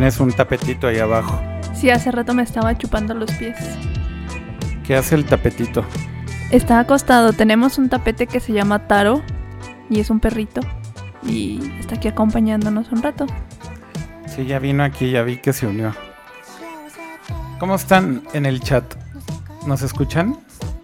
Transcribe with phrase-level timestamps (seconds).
[0.00, 1.38] tienes un tapetito ahí abajo.
[1.74, 3.58] Sí, hace rato me estaba chupando los pies.
[4.82, 5.84] ¿Qué hace el tapetito?
[6.50, 7.34] Está acostado.
[7.34, 9.20] Tenemos un tapete que se llama Taro
[9.90, 10.62] y es un perrito.
[11.22, 13.26] Y está aquí acompañándonos un rato.
[14.24, 15.94] Sí, ya vino aquí, ya vi que se unió.
[17.58, 18.94] ¿Cómo están en el chat?
[19.66, 20.34] ¿Nos escuchan?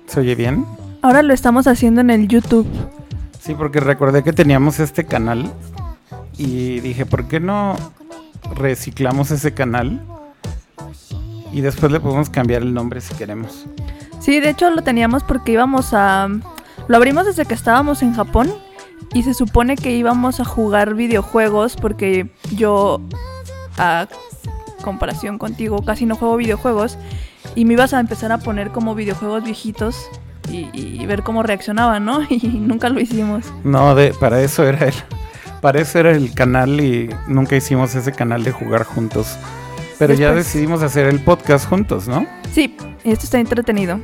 [0.05, 0.67] ¿Se oye bien?
[1.01, 2.69] Ahora lo estamos haciendo en el YouTube.
[3.41, 5.51] Sí, porque recordé que teníamos este canal
[6.37, 7.77] y dije, ¿por qué no
[8.55, 10.03] reciclamos ese canal?
[11.53, 13.67] Y después le podemos cambiar el nombre si queremos.
[14.21, 16.29] Sí, de hecho lo teníamos porque íbamos a...
[16.89, 18.53] Lo abrimos desde que estábamos en Japón
[19.15, 23.01] y se supone que íbamos a jugar videojuegos porque yo,
[23.79, 24.07] a
[24.83, 26.99] comparación contigo, casi no juego videojuegos
[27.55, 30.09] y me ibas a empezar a poner como videojuegos viejitos
[30.51, 32.21] y, y ver cómo reaccionaban, ¿no?
[32.31, 33.47] Y nunca lo hicimos.
[33.65, 34.95] No, de, para eso era el,
[35.67, 39.37] para eso era el canal y nunca hicimos ese canal de jugar juntos.
[39.99, 42.25] Pero ya decidimos hacer el podcast juntos, ¿no?
[42.53, 43.99] Sí, esto está entretenido.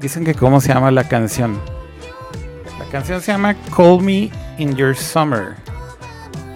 [0.00, 1.58] Dicen que cómo se llama la canción.
[2.78, 5.56] La canción se llama Call Me in Your Summer.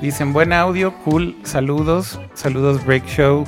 [0.00, 3.46] Dicen buen audio, cool, saludos, saludos Break Show,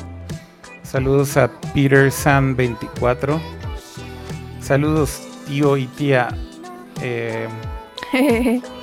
[0.82, 3.40] saludos a Peter San 24,
[4.60, 6.36] saludos tío y tía.
[7.02, 7.46] eh,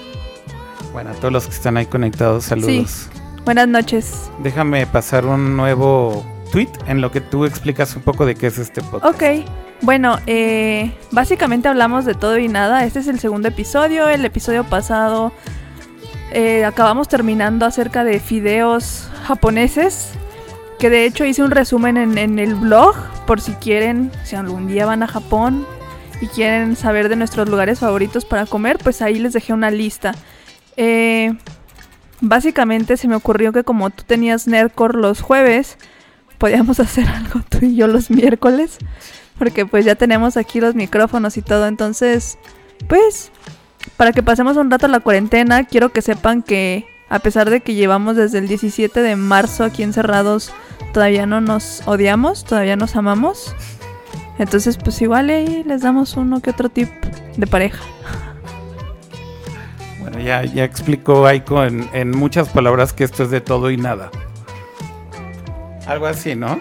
[0.95, 3.09] bueno, a todos los que están ahí conectados, saludos.
[3.43, 4.31] Buenas noches.
[4.41, 8.57] Déjame pasar un nuevo tweet en lo que tú explicas un poco de qué es
[8.59, 9.13] este podcast.
[9.13, 9.45] Ok,
[9.81, 12.85] bueno, eh, básicamente hablamos de todo y nada.
[12.85, 14.07] Este es el segundo episodio.
[14.07, 15.33] El episodio pasado
[16.31, 20.13] eh, acabamos terminando acerca de fideos japoneses.
[20.79, 22.95] Que de hecho hice un resumen en, en el blog.
[23.27, 25.67] Por si quieren, si algún día van a Japón
[26.21, 30.13] y quieren saber de nuestros lugares favoritos para comer, pues ahí les dejé una lista.
[30.77, 31.33] Eh,
[32.21, 35.77] básicamente se me ocurrió que como tú tenías Nerdcore los jueves,
[36.37, 38.77] podíamos hacer algo tú y yo los miércoles.
[39.37, 41.67] Porque pues ya tenemos aquí los micrófonos y todo.
[41.67, 42.37] Entonces,
[42.87, 43.31] pues,
[43.97, 47.75] para que pasemos un rato la cuarentena, quiero que sepan que a pesar de que
[47.75, 50.51] llevamos desde el 17 de marzo aquí encerrados,
[50.93, 53.53] todavía no nos odiamos, todavía nos amamos.
[54.39, 56.89] Entonces, pues igual ahí les damos uno que otro tip
[57.37, 57.83] de pareja.
[60.05, 63.77] Bueno, ya, ya explicó Aiko en, en muchas palabras que esto es de todo y
[63.77, 64.11] nada.
[65.87, 66.59] Algo así, ¿no?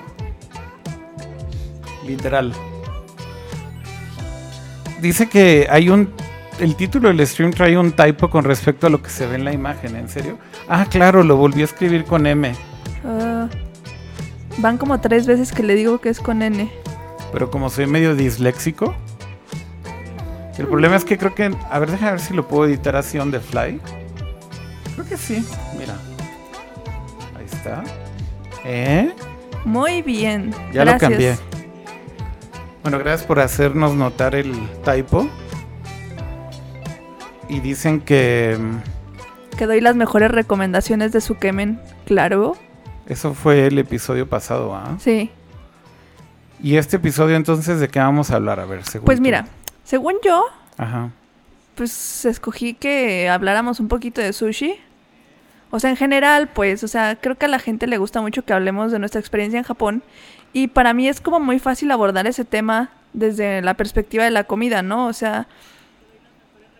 [2.06, 2.54] Literal.
[5.02, 6.10] Dice que hay un...
[6.58, 9.44] El título del stream trae un typo con respecto a lo que se ve en
[9.44, 10.38] la imagen, ¿en serio?
[10.66, 12.54] Ah, claro, lo volví a escribir con M.
[13.04, 13.46] Ah,
[14.56, 16.70] van como tres veces que le digo que es con N.
[17.30, 18.94] Pero como soy medio disléxico.
[20.58, 21.54] El problema es que creo que.
[21.70, 23.80] A ver, déjame ver si lo puedo editar así on the fly.
[24.94, 25.44] Creo que sí.
[25.78, 25.94] Mira.
[27.36, 27.82] Ahí está.
[28.64, 29.12] ¿Eh?
[29.64, 30.52] Muy bien.
[30.72, 30.92] Ya gracias.
[31.02, 31.36] lo cambié.
[32.82, 34.52] Bueno, gracias por hacernos notar el
[34.84, 35.28] typo.
[37.48, 38.56] Y dicen que.
[38.58, 42.56] mm, Que doy las mejores recomendaciones de Sukemen, claro.
[43.06, 44.96] Eso fue el episodio pasado, ¿ah?
[44.98, 45.30] Sí.
[46.62, 48.60] Y este episodio, entonces, ¿de qué vamos a hablar?
[48.60, 49.24] A ver, según Pues tú.
[49.84, 50.44] Según yo,
[50.78, 51.10] Ajá.
[51.74, 54.76] pues escogí que habláramos un poquito de sushi.
[55.70, 58.44] O sea, en general, pues, o sea, creo que a la gente le gusta mucho
[58.44, 60.02] que hablemos de nuestra experiencia en Japón.
[60.52, 64.44] Y para mí es como muy fácil abordar ese tema desde la perspectiva de la
[64.44, 65.06] comida, ¿no?
[65.06, 65.48] O sea,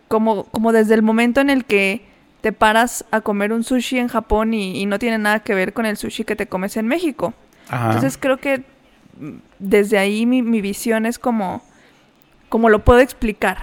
[0.08, 2.06] como, como desde el momento en el que
[2.40, 5.72] te paras a comer un sushi en Japón y, y no tiene nada que ver
[5.72, 7.34] con el sushi que te comes en México.
[7.68, 7.86] Ajá.
[7.86, 8.64] Entonces creo que
[9.58, 11.62] desde ahí mi, mi visión es como,
[12.54, 13.56] como lo puedo explicar.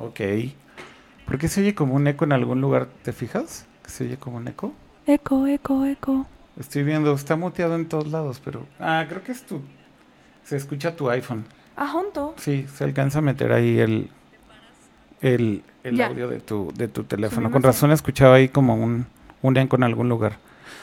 [0.00, 0.20] Ok.
[1.24, 2.88] ¿Por qué se oye como un eco en algún lugar?
[3.04, 3.64] ¿Te fijas?
[3.84, 4.72] ¿Que se oye como un eco?
[5.06, 6.26] Eco, eco, eco.
[6.58, 8.66] Estoy viendo, está muteado en todos lados, pero...
[8.80, 9.60] Ah, creo que es tu...
[10.42, 11.44] Se escucha tu iPhone.
[11.76, 12.34] Ah, junto.
[12.38, 14.10] Sí, se alcanza a meter ahí el...
[15.20, 16.08] El, el Ya.
[16.08, 17.42] audio de tu, de tu teléfono.
[17.42, 19.06] Subimos Con razón escuchaba ahí como un,
[19.42, 20.38] un eco en algún lugar.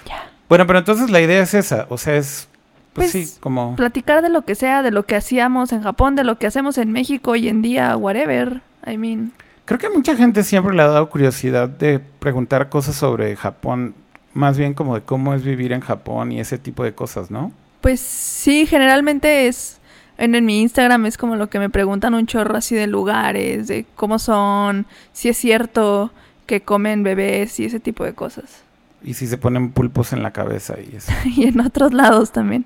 [0.07, 0.31] Ya.
[0.48, 1.86] Bueno, pero entonces la idea es esa.
[1.89, 2.48] O sea, es...
[2.94, 3.76] Pues, Pues, sí, como...
[3.76, 6.78] Platicar de lo que sea, de lo que hacíamos en Japón, de lo que hacemos
[6.78, 8.62] en México hoy en día, whatever.
[8.86, 9.32] I mean.
[9.66, 13.94] Creo que a mucha gente siempre le ha dado curiosidad de preguntar cosas sobre Japón.
[14.34, 17.52] Más bien como de cómo es vivir en Japón y ese tipo de cosas, ¿no?
[17.82, 19.80] Pues sí, generalmente es.
[20.18, 23.68] En, en mi Instagram es como lo que me preguntan un chorro así de lugares,
[23.68, 26.12] de cómo son, si es cierto
[26.46, 28.64] que comen bebés y ese tipo de cosas.
[29.04, 31.12] Y si se ponen pulpos en la cabeza y eso.
[31.26, 32.66] y en otros lados también.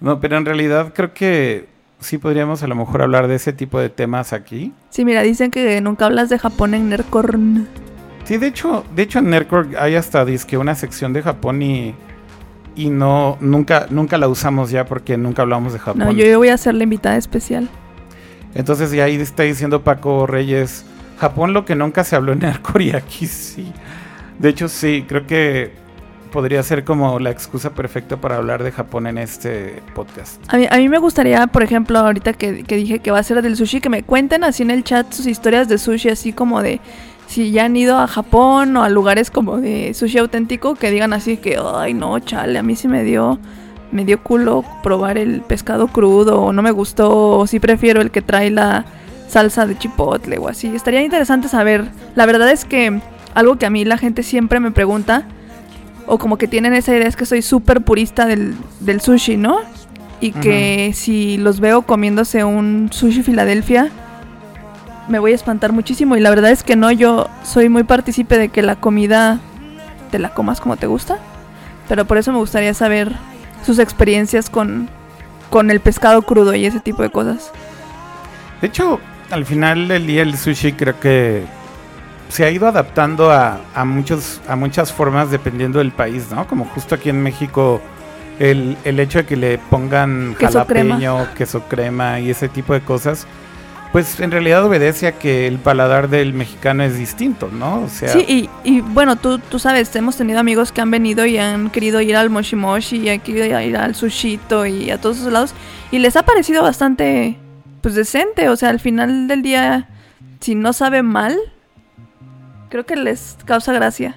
[0.00, 1.66] No, pero en realidad creo que
[2.00, 4.72] sí podríamos a lo mejor hablar de ese tipo de temas aquí.
[4.90, 7.66] Sí, mira, dicen que nunca hablas de Japón en Nercorn.
[8.28, 11.94] Sí, de hecho, de hecho en Nerdcore hay hasta disque una sección de Japón y,
[12.76, 16.00] y no, nunca, nunca la usamos ya porque nunca hablamos de Japón.
[16.00, 17.70] No, yo voy a ser la invitada especial.
[18.54, 20.84] Entonces, y ahí está diciendo Paco Reyes,
[21.18, 23.72] Japón lo que nunca se habló en Nerdcore y aquí sí.
[24.38, 25.72] De hecho, sí, creo que
[26.28, 30.42] podría ser como la excusa perfecta para hablar de Japón en este podcast.
[30.48, 33.56] A mí, me gustaría, por ejemplo, ahorita que, que dije que va a ser del
[33.56, 36.80] sushi, que me cuenten así en el chat sus historias de sushi, así como de
[37.26, 41.12] si ya han ido a Japón o a lugares como de sushi auténtico, que digan
[41.12, 43.38] así que, ay no, chale, a mí sí me dio,
[43.92, 48.10] me dio culo probar el pescado crudo, o no me gustó, o sí prefiero el
[48.10, 48.86] que trae la
[49.28, 50.68] salsa de chipotle o así.
[50.74, 51.84] Estaría interesante saber.
[52.14, 53.00] La verdad es que
[53.34, 55.26] algo que a mí la gente siempre me pregunta,
[56.08, 59.58] o como que tienen esa idea, es que soy súper purista del, del sushi, ¿no?
[60.20, 63.90] Y que si los veo comiéndose un sushi Filadelfia,
[65.08, 66.16] me voy a espantar muchísimo.
[66.16, 69.38] Y la verdad es que no, yo soy muy partícipe de que la comida
[70.10, 71.18] te la comas como te gusta.
[71.88, 73.12] Pero por eso me gustaría saber
[73.64, 74.88] sus experiencias con,
[75.50, 77.52] con el pescado crudo y ese tipo de cosas.
[78.60, 78.98] De hecho,
[79.30, 81.44] al final del día el sushi creo que
[82.28, 86.46] se ha ido adaptando a, a, muchos, a muchas formas dependiendo del país, ¿no?
[86.46, 87.80] Como justo aquí en México,
[88.38, 91.34] el, el hecho de que le pongan Queso jalapeño, crema.
[91.34, 93.26] queso crema y ese tipo de cosas,
[93.92, 97.82] pues en realidad obedece a que el paladar del mexicano es distinto, ¿no?
[97.84, 101.24] O sea, Sí, y, y bueno, tú, tú sabes, hemos tenido amigos que han venido
[101.24, 105.00] y han querido ir al Moshi Moshi y han querido ir al Sushito y a
[105.00, 105.54] todos esos lados.
[105.90, 107.38] Y les ha parecido bastante,
[107.80, 108.50] pues, decente.
[108.50, 109.88] O sea, al final del día,
[110.40, 111.38] si no sabe mal,
[112.68, 114.16] creo que les causa gracia.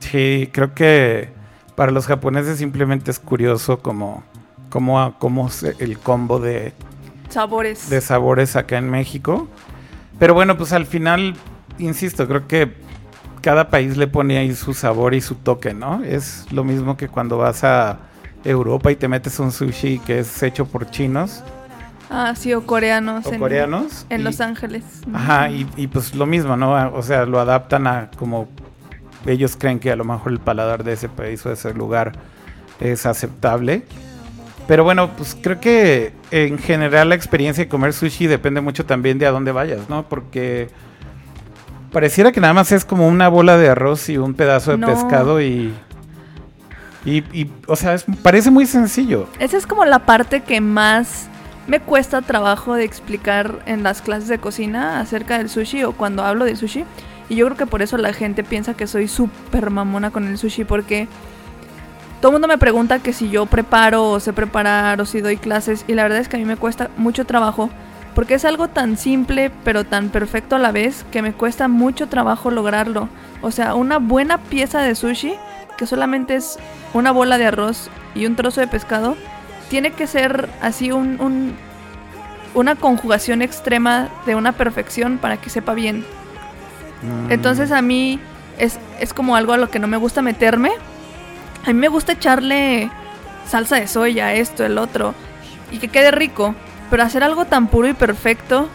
[0.00, 1.32] sí, creo que
[1.74, 4.22] para los japoneses simplemente es curioso como,
[4.70, 5.48] como, como
[5.78, 6.72] el combo de
[7.28, 7.90] Sabores.
[7.90, 9.48] de sabores acá en México.
[10.18, 11.34] Pero bueno, pues al final,
[11.78, 12.74] insisto, creo que
[13.40, 16.02] cada país le pone ahí su sabor y su toque, ¿no?
[16.04, 17.98] Es lo mismo que cuando vas a
[18.44, 21.42] Europa y te metes un sushi que es hecho por chinos
[22.10, 23.26] Ah, sí, o coreanos.
[23.26, 24.06] o en, coreanos.
[24.10, 24.84] En y- Los Ángeles.
[25.12, 26.72] Ajá, y, y pues lo mismo, ¿no?
[26.94, 28.48] O sea, lo adaptan a como
[29.26, 32.12] ellos creen que a lo mejor el paladar de ese país o de ese lugar
[32.80, 33.84] es aceptable.
[34.66, 39.18] Pero bueno, pues creo que en general la experiencia de comer sushi depende mucho también
[39.18, 40.08] de a dónde vayas, ¿no?
[40.08, 40.68] Porque
[41.92, 44.86] pareciera que nada más es como una bola de arroz y un pedazo de No.
[44.86, 45.72] pescado y,
[47.04, 49.28] y, y, o sea, es- parece muy sencillo.
[49.38, 51.28] Esa es como la parte que más
[51.66, 56.22] me cuesta trabajo de explicar en las clases de cocina acerca del sushi o cuando
[56.24, 56.84] hablo del sushi.
[57.28, 60.36] Y yo creo que por eso la gente piensa que soy súper mamona con el
[60.36, 61.08] sushi porque
[62.20, 65.36] todo el mundo me pregunta que si yo preparo o sé preparar o si doy
[65.36, 67.70] clases y la verdad es que a mí me cuesta mucho trabajo
[68.14, 72.08] porque es algo tan simple pero tan perfecto a la vez que me cuesta mucho
[72.08, 73.08] trabajo lograrlo.
[73.40, 75.34] O sea, una buena pieza de sushi
[75.78, 76.58] que solamente es
[76.92, 79.16] una bola de arroz y un trozo de pescado
[79.70, 81.56] tiene que ser así un, un-
[82.54, 86.04] una conjugación extrema de una perfección para que sepa bien.
[87.02, 87.32] Mm.
[87.32, 88.20] Entonces a mí
[88.58, 90.70] es, es como algo a lo que no me gusta meterme.
[91.64, 92.90] A mí me gusta echarle
[93.48, 95.14] salsa de soya, esto, el otro,
[95.72, 96.54] y que quede rico.
[96.90, 98.68] Pero hacer algo tan puro y perfecto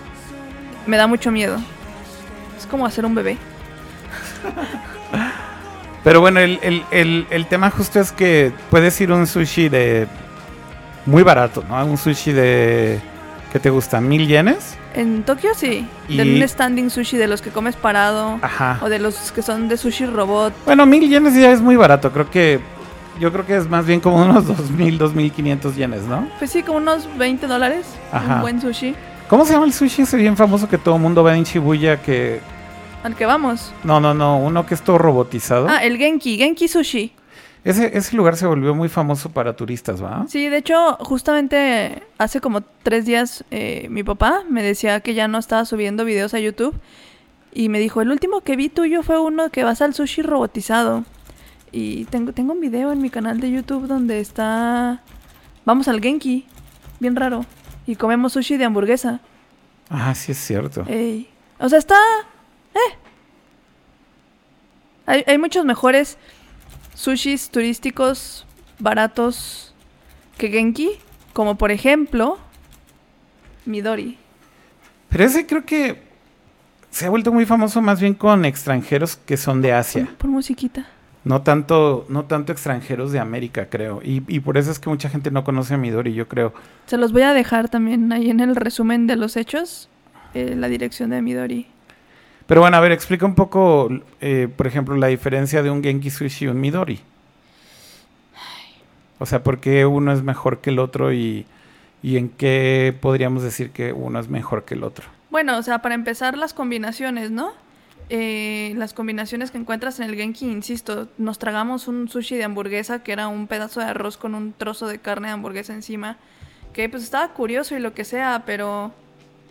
[0.85, 1.57] me da mucho miedo.
[2.57, 3.37] Es como hacer un bebé.
[6.03, 9.69] Pero bueno, el, el- el- el tema justo es que puedes ir a un sushi
[9.69, 10.07] de
[11.05, 11.83] muy barato, ¿no?
[11.85, 12.99] Un sushi de
[13.51, 13.99] ¿qué te gusta?
[14.01, 14.77] ¿Mil yenes?
[14.93, 18.79] En Tokio sí, Y- de un standing sushi de los que comes parado Ajá.
[18.81, 20.53] o de los que son de sushi robot.
[20.65, 22.11] Bueno, mil yenes ya es muy barato.
[22.11, 22.59] Creo que
[23.19, 26.27] yo creo que es más bien como unos dos mil, dos mil quinientos yenes, ¿no?
[26.39, 27.85] Pues sí, como unos 20 dólares.
[28.11, 28.35] Ajá.
[28.35, 28.95] Un buen sushi.
[29.27, 32.01] ¿Cómo se llama el sushi ese bien famoso que todo el mundo va en Shibuya?
[32.01, 32.39] Que
[33.03, 33.71] Al que vamos.
[33.83, 35.67] no, no, no, uno que es todo robotizado.
[35.69, 37.11] Ah, el Genki, Genki Sushi.
[37.63, 40.25] Ese, ese lugar se volvió muy famoso para turistas, ¿va?
[40.29, 45.27] Sí, de hecho, justamente hace como tres días eh, mi papá me decía que ya
[45.27, 46.75] no estaba subiendo videos a YouTube.
[47.51, 51.03] Y me dijo, el último que vi tuyo fue uno que vas al sushi robotizado.
[51.71, 55.01] Y tengo, tengo un video en mi canal de YouTube donde está...
[55.65, 56.45] Vamos al Genki.
[56.99, 57.45] Bien raro.
[57.85, 59.19] Y comemos sushi de hamburguesa.
[59.89, 60.85] Ah, sí es cierto.
[60.87, 61.27] Ey.
[61.59, 61.97] O sea, está...
[62.73, 62.95] Eh.
[65.07, 66.17] Hay, hay muchos mejores
[66.99, 68.45] sushis turísticos
[68.77, 69.73] baratos
[70.37, 70.89] que Genki.
[71.33, 72.37] Como por ejemplo...
[73.65, 74.17] Midori.
[75.09, 76.01] Pero ese creo que
[76.89, 80.05] se ha vuelto muy famoso más bien con extranjeros que son de Asia.
[80.05, 80.87] Por, por musiquita.
[81.23, 84.01] No tanto, no tanto extranjeros de América, creo.
[84.03, 86.53] Y, y por eso es que mucha gente no conoce a Midori, yo creo.
[86.87, 89.87] Se los voy a dejar también ahí en el resumen de los hechos.
[90.33, 91.67] eh, la dirección de Midori.
[92.49, 93.89] Pero bueno, a ver, explica un poco,
[94.21, 96.99] eh, por ejemplo, la diferencia de un Genki Sushi y un Midori.
[99.19, 101.45] O sea, ¿por qué uno es mejor que el otro y,
[102.01, 105.05] y en qué podríamos decir que uno es mejor que el otro?
[105.29, 107.51] Bueno, o sea, para empezar las combinaciones, ¿no?
[108.09, 113.03] Eh, las combinaciones que encuentras en el Genki, insisto, nos tragamos un sushi de hamburguesa
[113.03, 116.17] que era un pedazo de arroz con un trozo de carne de hamburguesa encima,
[116.73, 118.91] que pues estaba curioso y lo que sea, pero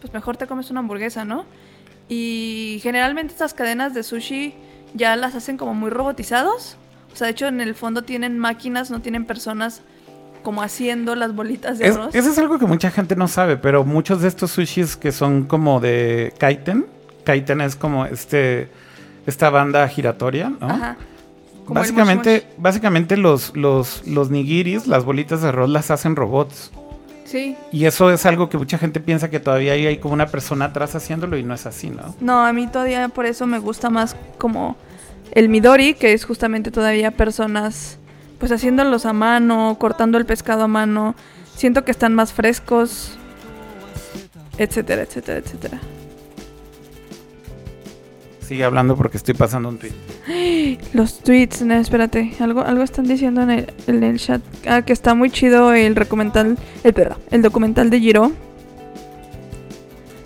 [0.01, 1.45] pues mejor te comes una hamburguesa, ¿no?
[2.09, 4.55] Y generalmente estas cadenas de sushi
[4.95, 6.77] ya las hacen como muy robotizados.
[7.13, 9.83] O sea, de hecho en el fondo tienen máquinas, no tienen personas
[10.43, 12.15] como haciendo las bolitas de Es- arroz.
[12.15, 15.45] eso es algo que mucha gente no sabe, pero muchos de estos sushis que son
[15.45, 16.87] como de kaiten,
[17.25, 18.69] kaiten es como este
[19.27, 20.69] esta banda giratoria, ¿no?
[20.71, 20.97] Ajá.
[21.67, 26.71] Como Básicamente, básicamente los, los, los nigiris, las bolitas de arroz, las hacen robots.
[27.29, 27.57] Sí.
[27.73, 30.67] Y eso es algo que mucha gente piensa que todavía hay, hay como una persona
[30.67, 32.15] atrás haciéndolo y no es así, ¿no?
[32.21, 34.77] No, a mí todavía por eso me gusta más como
[35.33, 37.99] el Midori, que es justamente todavía personas
[38.39, 41.15] pues haciéndolos a mano, cortando el pescado a mano.
[41.55, 43.19] Siento que están más frescos,
[44.57, 45.81] etcétera, etcétera, etcétera.
[48.49, 50.79] Sigue hablando porque estoy pasando un tweet.
[50.95, 54.41] Los tweets, no, espérate, algo, algo están diciendo en el, en el chat.
[54.67, 58.33] Ah, que está muy chido el documental, el perdón, el documental de Giro.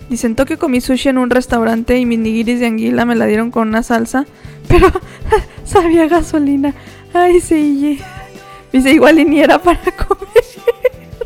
[0.09, 3.51] Dicen, Tokio comí sushi en un restaurante y mi nigiris de anguila me la dieron
[3.51, 4.25] con una salsa,
[4.69, 4.87] pero
[5.65, 6.73] sabía gasolina.
[7.13, 7.99] Ay, sí.
[8.71, 10.45] Dice, igual y ni era para comer.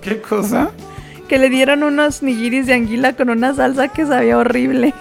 [0.02, 0.72] ¿Qué cosa?
[1.28, 4.96] Que le dieron unos nigiris de anguila con una salsa que sabía horrible.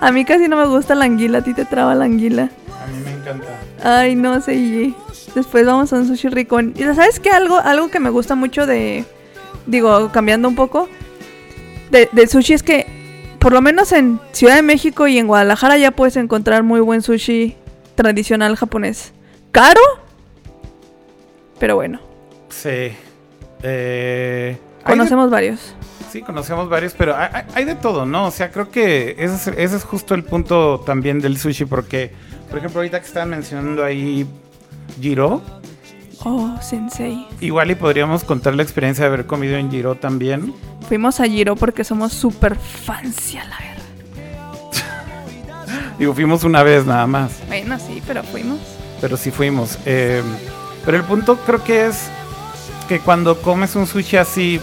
[0.00, 2.50] A mí casi no me gusta la anguila, a ti te traba la anguila.
[2.82, 3.46] A mí me encanta.
[3.82, 4.54] Ay, no sé.
[4.54, 4.94] y
[5.34, 6.60] Después vamos a un sushi rico.
[6.60, 7.30] Y sabes qué?
[7.30, 9.04] Algo, algo que me gusta mucho de.
[9.66, 10.88] Digo, cambiando un poco.
[11.90, 12.86] De, del sushi es que,
[13.38, 17.02] por lo menos en Ciudad de México y en Guadalajara, ya puedes encontrar muy buen
[17.02, 17.56] sushi
[17.94, 19.12] tradicional japonés.
[19.52, 19.80] ¿Caro?
[21.58, 21.98] Pero bueno,
[22.50, 22.68] Sí.
[22.70, 22.94] Eh,
[23.62, 25.74] de- conocemos varios.
[26.10, 27.14] Sí, conocemos varios, pero
[27.54, 28.26] hay, de todo, ¿no?
[28.26, 32.12] O sea, creo que ese es, ese es justo el punto también del sushi, porque,
[32.48, 34.26] por ejemplo, ahorita que estaban mencionando ahí
[35.00, 35.42] Giro,
[36.24, 37.28] Oh, sensei.
[37.40, 40.52] igual y podríamos contar la experiencia de haber comido en Giro también.
[40.88, 43.74] Fuimos a Giro porque somos súper fans, a la verdad.
[45.98, 48.58] Digo, fuimos una vez nada más, Bueno, sí, pero fuimos.
[49.00, 49.78] pero sí fuimos.
[49.86, 50.22] Eh,
[50.84, 52.08] pero el punto creo que es
[52.88, 54.60] que cuando comes un sushi así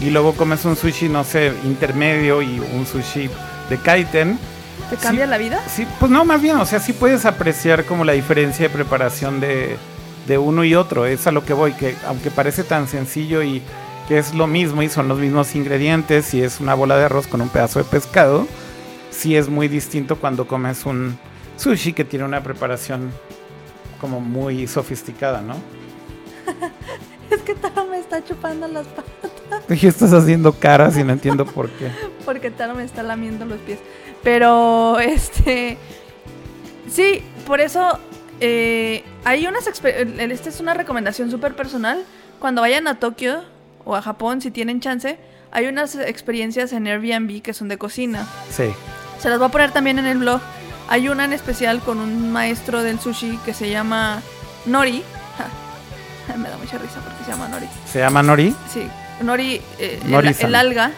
[0.00, 3.28] y luego comes un sushi, no sé, intermedio y un sushi
[3.70, 4.38] de kaiten,
[4.90, 5.02] ¿Te Sí.
[5.02, 5.60] cambia la vida?
[5.68, 9.38] Sí, pues no, más bien, o sea, sí puedes apreciar como la diferencia de preparación
[9.38, 9.76] de,
[10.26, 11.04] de uno y otro.
[11.04, 13.60] Es a lo que voy, que aunque parece tan sencillo y
[14.06, 17.26] que es lo mismo y son los mismos ingredientes y es una bola de arroz
[17.26, 18.46] con un pedazo de pescado,
[19.10, 21.18] sí es muy distinto cuando comes un
[21.58, 23.10] sushi que tiene una preparación
[24.00, 25.54] como muy sofisticada, ¿no?
[27.30, 29.30] Es que Taro me está chupando las patas.
[29.82, 31.90] Y estás haciendo caras y no entiendo por qué.
[32.24, 33.78] Porque Taro me está lamiendo los pies.
[34.22, 35.76] Pero, este.
[36.90, 37.98] Sí, por eso.
[38.40, 39.66] eh, hay unas.
[39.66, 42.02] exper- Esta es una recomendación súper personal.
[42.38, 43.42] Cuando vayan a Tokio
[43.84, 45.18] o a Japón, si tienen chance,
[45.50, 48.26] hay unas experiencias en Airbnb que son de cocina.
[48.50, 48.70] Sí.
[49.18, 50.40] Se las voy a poner también en el blog.
[50.88, 54.22] Hay una en especial con un maestro del sushi que se llama
[54.66, 55.02] Nori.
[56.36, 57.68] Me da mucha risa porque se llama Nori.
[57.90, 58.54] Se llama Nori.
[58.72, 58.88] Sí,
[59.22, 60.00] nori, eh,
[60.40, 60.92] el- alga,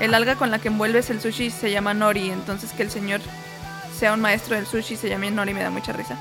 [0.00, 3.20] el alga con la que envuelves el sushi se llama nori, entonces que el señor
[3.98, 6.16] sea un maestro del sushi se llame nori me da mucha risa.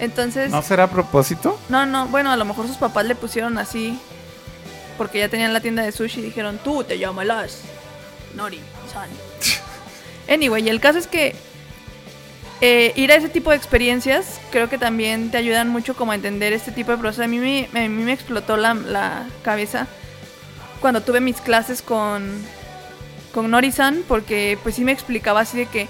[0.00, 1.60] Entonces, ¿No será a propósito?
[1.68, 3.98] no, no, bueno, a lo mejor sus papás le pusieron así
[4.96, 7.58] porque ya tenían la tienda de sushi y dijeron, tú te llamarás
[8.34, 9.08] Nori-san.
[10.28, 11.34] Anyway, el caso es que
[12.60, 16.14] eh, ir a ese tipo de experiencias creo que también te ayudan mucho como a
[16.14, 17.22] entender este tipo de proceso.
[17.22, 19.86] A mí me, a mí me explotó la, la cabeza
[20.80, 22.32] cuando tuve mis clases con,
[23.32, 25.88] con Nori-san porque pues sí me explicaba así de que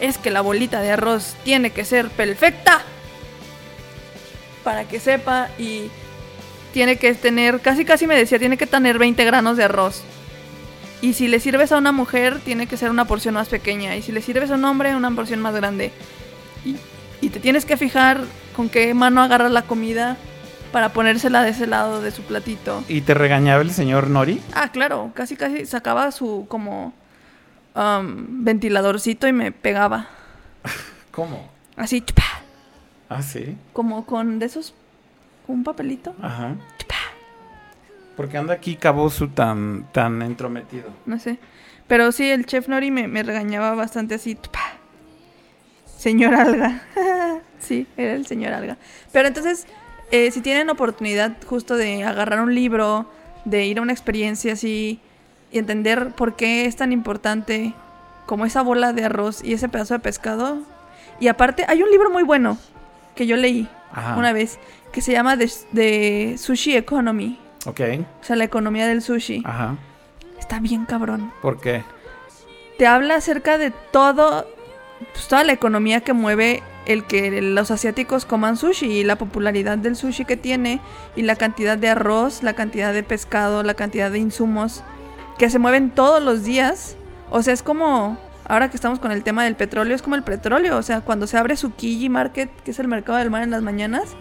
[0.00, 2.82] es que la bolita de arroz tiene que ser perfecta
[4.64, 5.90] para que sepa y
[6.72, 10.02] tiene que tener, casi casi me decía, tiene que tener 20 granos de arroz.
[11.00, 13.94] Y si le sirves a una mujer, tiene que ser una porción más pequeña.
[13.96, 15.92] Y si le sirves a un hombre, una porción más grande.
[16.64, 16.76] Y,
[17.20, 18.22] y te tienes que fijar
[18.56, 20.16] con qué mano agarra la comida
[20.72, 22.82] para ponérsela de ese lado de su platito.
[22.88, 24.40] ¿Y te regañaba el señor Nori?
[24.54, 26.92] Ah, claro, casi casi sacaba su como
[27.74, 30.08] um, ventiladorcito y me pegaba.
[31.12, 31.48] ¿Cómo?
[31.76, 32.22] Así, chupa,
[33.08, 33.56] Ah, sí.
[33.72, 34.74] como con de esos,
[35.46, 36.14] con un papelito.
[36.20, 36.56] Ajá.
[38.18, 40.90] Porque anda aquí Cabosu tan, tan entrometido.
[41.06, 41.38] No sé.
[41.86, 44.36] Pero sí, el chef Nori me, me regañaba bastante así.
[45.96, 46.82] Señor Alga.
[47.60, 48.76] sí, era el señor Alga.
[49.12, 49.68] Pero entonces,
[50.10, 53.08] eh, si tienen oportunidad justo de agarrar un libro,
[53.44, 54.98] de ir a una experiencia así
[55.52, 57.72] y entender por qué es tan importante
[58.26, 60.58] como esa bola de arroz y ese pedazo de pescado.
[61.20, 62.58] Y aparte, hay un libro muy bueno
[63.14, 64.16] que yo leí Ajá.
[64.16, 64.58] una vez
[64.90, 67.38] que se llama The, The Sushi Economy.
[67.66, 67.80] Ok.
[68.20, 69.42] O sea, la economía del sushi.
[69.44, 69.76] Ajá.
[70.38, 71.32] Está bien cabrón.
[71.42, 71.84] ¿Por qué?
[72.78, 74.46] Te habla acerca de todo,
[75.12, 79.76] pues, toda la economía que mueve el que los asiáticos coman sushi y la popularidad
[79.76, 80.80] del sushi que tiene
[81.16, 84.82] y la cantidad de arroz, la cantidad de pescado, la cantidad de insumos
[85.38, 86.96] que se mueven todos los días.
[87.30, 90.22] O sea, es como, ahora que estamos con el tema del petróleo, es como el
[90.22, 90.78] petróleo.
[90.78, 93.62] O sea, cuando se abre Tsukiji Market, que es el mercado del mar en las
[93.62, 94.16] mañanas,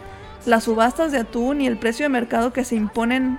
[0.48, 3.38] las subastas de atún y el precio de mercado que se imponen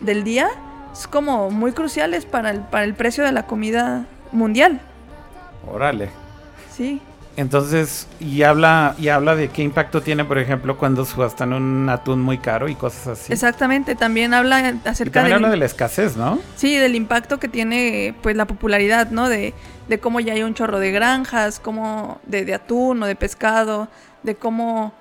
[0.00, 0.48] del día
[0.92, 4.80] es como muy cruciales para el, para el precio de la comida mundial.
[5.66, 6.10] Órale.
[6.70, 7.00] Sí.
[7.36, 12.20] Entonces, y habla, y habla de qué impacto tiene, por ejemplo, cuando subastan un atún
[12.20, 13.32] muy caro y cosas así.
[13.32, 16.38] Exactamente, también habla Y acerca también del, habla de la escasez, ¿no?
[16.54, 19.28] sí, del impacto que tiene pues la popularidad, ¿no?
[19.28, 19.52] De,
[19.88, 23.88] de cómo ya hay un chorro de granjas, cómo de, de atún o de pescado,
[24.22, 24.92] de cómo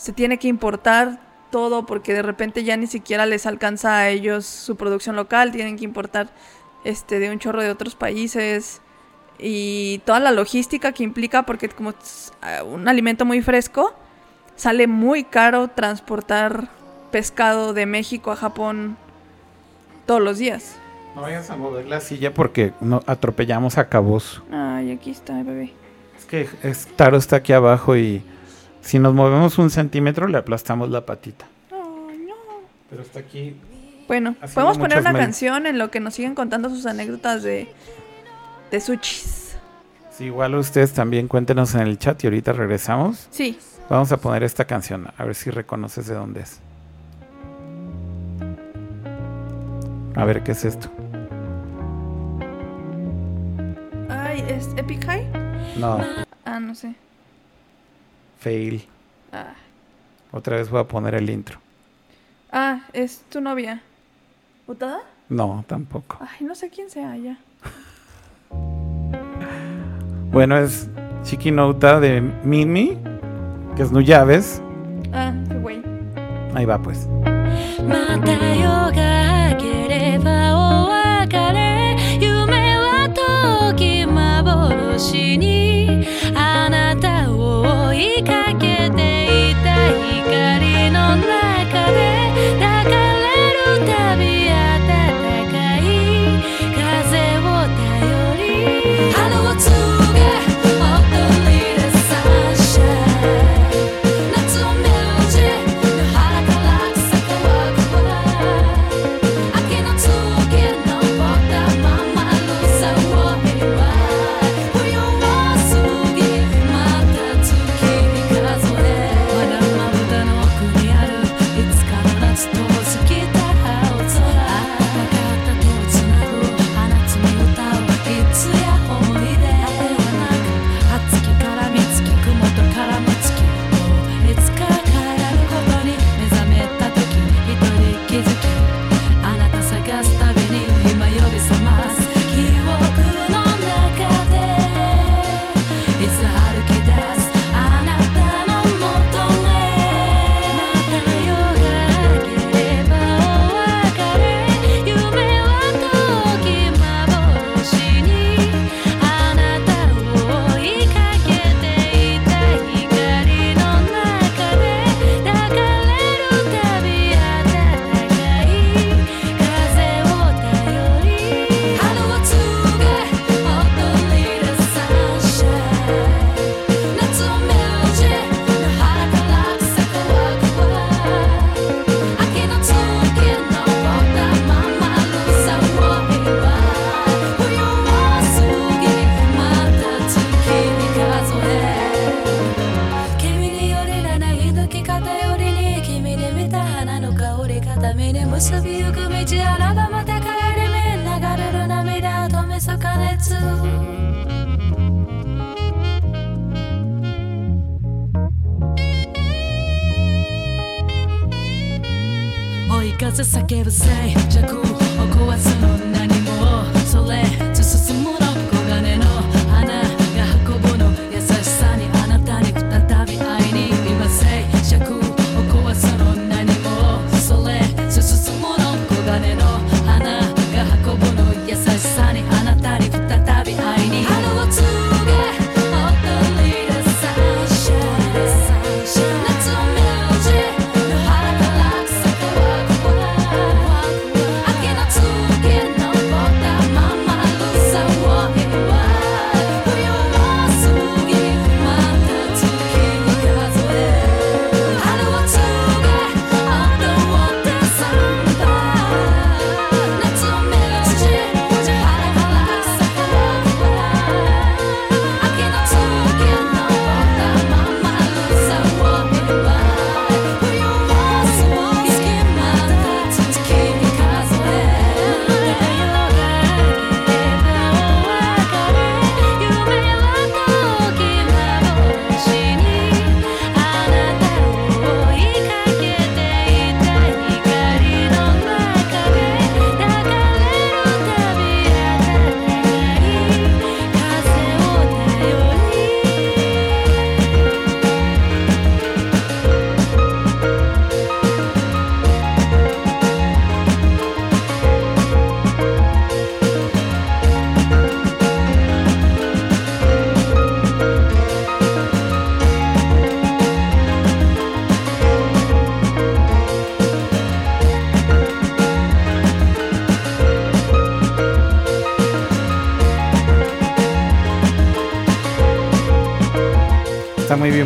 [0.00, 4.46] se tiene que importar todo porque de repente ya ni siquiera les alcanza a ellos
[4.46, 6.30] su producción local, tienen que importar
[6.84, 8.80] este de un chorro de otros países
[9.38, 13.92] y toda la logística que implica porque como es eh, un alimento muy fresco
[14.56, 16.68] sale muy caro transportar
[17.10, 18.96] pescado de México a Japón
[20.06, 20.76] todos los días.
[21.14, 24.42] No vayas a mover la silla porque no atropellamos a Cabos.
[24.50, 25.74] Ay, aquí está, bebé.
[26.18, 28.22] Es que es, Taro está aquí abajo y
[28.80, 31.46] si nos movemos un centímetro le aplastamos la patita.
[31.70, 32.34] Ay, no.
[32.88, 33.56] Pero está aquí.
[34.08, 37.68] Bueno, podemos poner una canción en lo que nos siguen contando sus anécdotas de,
[38.70, 39.56] de sushis.
[40.10, 43.28] Si igual ustedes también cuéntenos en el chat y ahorita regresamos.
[43.30, 46.60] Sí, Vamos a poner esta canción, a ver si reconoces de dónde es.
[50.14, 50.88] A ver qué es esto.
[54.08, 55.26] Ay, ¿es Epic High?
[55.78, 56.00] No,
[56.44, 56.94] Ah, no sé.
[58.40, 58.86] Fail.
[59.32, 59.54] Ah,
[60.32, 61.58] Otra vez voy a poner el intro.
[62.50, 63.80] Ah, es tu novia.
[64.66, 65.00] ¿Utada?
[65.28, 66.18] No, tampoco.
[66.20, 67.38] Ay, no sé quién sea ya.
[70.32, 70.88] Bueno, es
[71.24, 72.96] Chiquinouta de Mimi,
[73.74, 74.62] que es Nuyaves.
[75.12, 75.82] Ah, qué güey.
[76.54, 77.08] Ahí va pues.
[77.82, 78.20] ま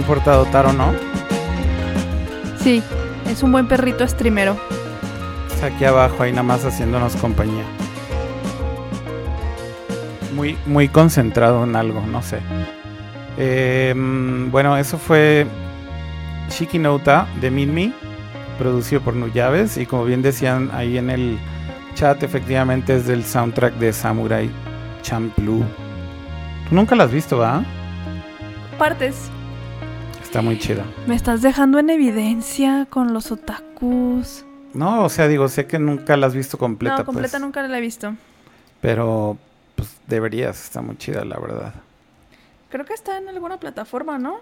[0.05, 0.93] Bien portado Taro, ¿no?
[2.59, 2.83] Sí,
[3.27, 4.55] es un buen perrito streamero.
[5.51, 7.65] Está aquí abajo, ahí nada más haciéndonos compañía.
[10.35, 12.41] Muy, muy concentrado en algo, no sé.
[13.39, 15.47] Eh, mm, bueno, eso fue
[16.51, 17.95] Shikinouta de Minmi,
[18.59, 19.79] producido por Nuyaves.
[19.79, 21.39] Y como bien decían ahí en el
[21.95, 24.51] chat, efectivamente es del soundtrack de Samurai
[25.01, 25.65] Champloo.
[26.69, 27.65] Tú nunca la has visto, ¿va?
[28.79, 29.31] Partes.
[30.35, 30.85] Está muy chida.
[31.07, 34.45] Me estás dejando en evidencia con los otakus.
[34.73, 37.63] No, o sea, digo, sé que nunca la has visto completa, no, completa pues, nunca
[37.63, 38.17] la he visto.
[38.81, 39.39] pero
[39.77, 41.75] pues deberías, está muy chida, la verdad.
[42.69, 44.39] Creo que está en alguna plataforma, ¿no?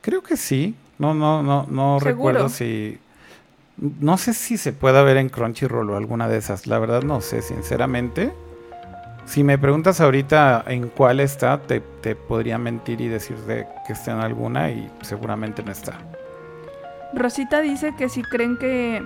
[0.00, 0.74] Creo que sí.
[0.98, 2.04] No, no, no, no ¿Seguro?
[2.04, 2.98] recuerdo si.
[3.76, 6.66] No sé si se pueda ver en Crunchyroll o alguna de esas.
[6.66, 8.32] La verdad no sé, sinceramente.
[9.24, 14.12] Si me preguntas ahorita en cuál está, te, te podría mentir y decirte que está
[14.12, 15.94] en alguna y seguramente no está.
[17.14, 19.02] Rosita dice que si creen que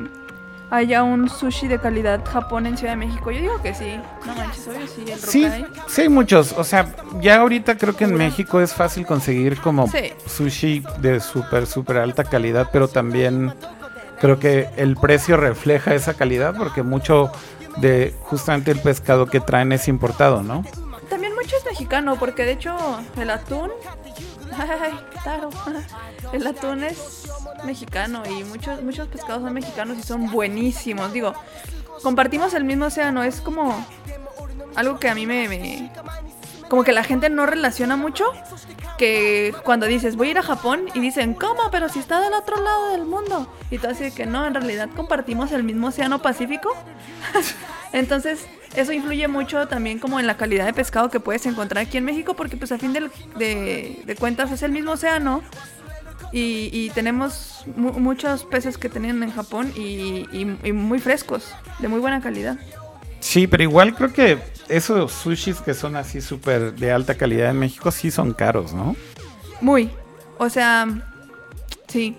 [0.70, 3.30] haya un sushi de calidad Japón en Ciudad de México.
[3.30, 4.00] Yo digo que sí.
[4.26, 5.48] No manches, obvio sí, el Sí,
[5.86, 6.52] sí hay muchos.
[6.54, 6.86] O sea,
[7.20, 10.12] ya ahorita creo que en México es fácil conseguir como Sí.
[10.26, 13.54] sushi de súper, súper alta calidad, pero también
[14.20, 17.30] creo que el precio refleja esa calidad porque mucho
[17.76, 20.64] de justamente el pescado que traen es importado, ¿no?
[21.08, 22.76] También mucho es mexicano, porque de hecho
[23.18, 23.70] el atún.
[24.58, 24.92] Ay.
[26.32, 27.28] El atún es
[27.64, 31.12] mexicano y muchos, muchos pescados son mexicanos y son buenísimos.
[31.12, 31.34] Digo,
[32.02, 33.84] compartimos el mismo océano, es como
[34.74, 35.90] algo que a mí me-
[36.68, 38.24] Como que la gente no relaciona mucho.
[38.98, 41.70] Que cuando dices voy a ir a Japón y dicen, ¿cómo?
[41.70, 43.46] Pero si está del otro lado del mundo.
[43.70, 46.74] Y tú así de que no, en realidad compartimos el mismo océano Pacífico.
[47.92, 51.98] Entonces, eso influye mucho también como en la calidad de pescado que puedes encontrar aquí
[51.98, 55.42] en México, porque pues a fin del- de, de cuentas es el mismo océano
[56.32, 62.00] y, tenemos mu- muchos peces que tenían en Japón y- y muy frescos, de muy
[62.00, 62.58] buena calidad.
[63.26, 67.58] Sí, pero igual creo que esos sushis que son así súper de alta calidad en
[67.58, 68.94] México sí son caros, ¿no?
[69.60, 69.90] Muy.
[70.38, 70.86] O sea,
[71.88, 72.16] sí.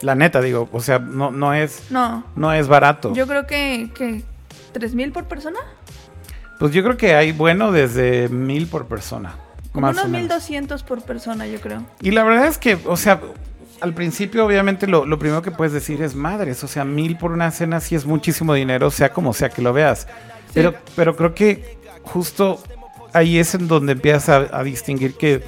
[0.00, 3.14] La neta, digo, o sea, no, no es, No, no es barato.
[3.14, 4.24] yo creo que, que
[4.72, 5.60] ¿tres mil por persona?
[6.58, 9.36] Pues yo creo que hay bueno desde mil por persona.
[9.70, 11.86] Como unos mil doscientos por persona, yo creo.
[12.00, 13.20] Y la verdad es que, o sea,
[13.80, 17.30] al principio obviamente lo, lo primero que puedes decir es madres, o sea, mil por
[17.30, 20.08] una cena sí es muchísimo dinero, sea como sea que lo veas.
[20.54, 22.62] Pero, pero creo que justo
[23.12, 25.42] ahí es en donde empiezas a, a distinguir que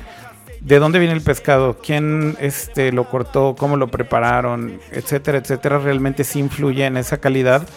[0.65, 6.25] de dónde viene el pescado, quién este, lo cortó, cómo lo prepararon, etcétera, etcétera, realmente
[6.25, 7.69] sí influye en esa calidad.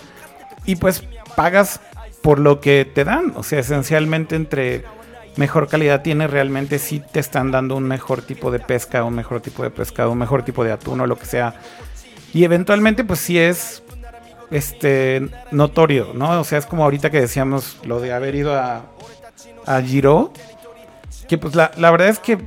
[0.65, 1.03] Y pues
[1.35, 1.81] pagas
[2.21, 4.85] por lo que te dan, o sea, esencialmente entre
[5.35, 9.41] mejor calidad tiene, realmente sí te están dando un mejor tipo de pesca, un mejor
[9.41, 11.55] tipo de pescado, un mejor tipo de atún o lo que sea.
[12.33, 13.83] Y eventualmente pues sí es
[14.51, 16.39] este notorio, ¿no?
[16.39, 18.83] O sea, es como ahorita que decíamos lo de haber ido a,
[19.65, 20.31] a Giro,
[21.27, 22.38] que pues la, la verdad es que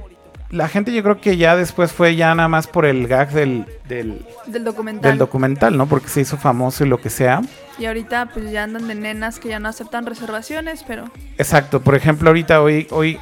[0.50, 3.66] la gente yo creo que ya después fue ya nada más por el gag del,
[3.88, 5.10] del, Del documental.
[5.10, 5.86] del documental, ¿no?
[5.86, 7.40] Porque se hizo famoso y lo que sea.
[7.78, 11.04] y ahorita pues ya andan de nenas que ya no aceptan reservaciones, pero...
[11.38, 13.18] Exacto, por ejemplo, ahorita hoy, hoy,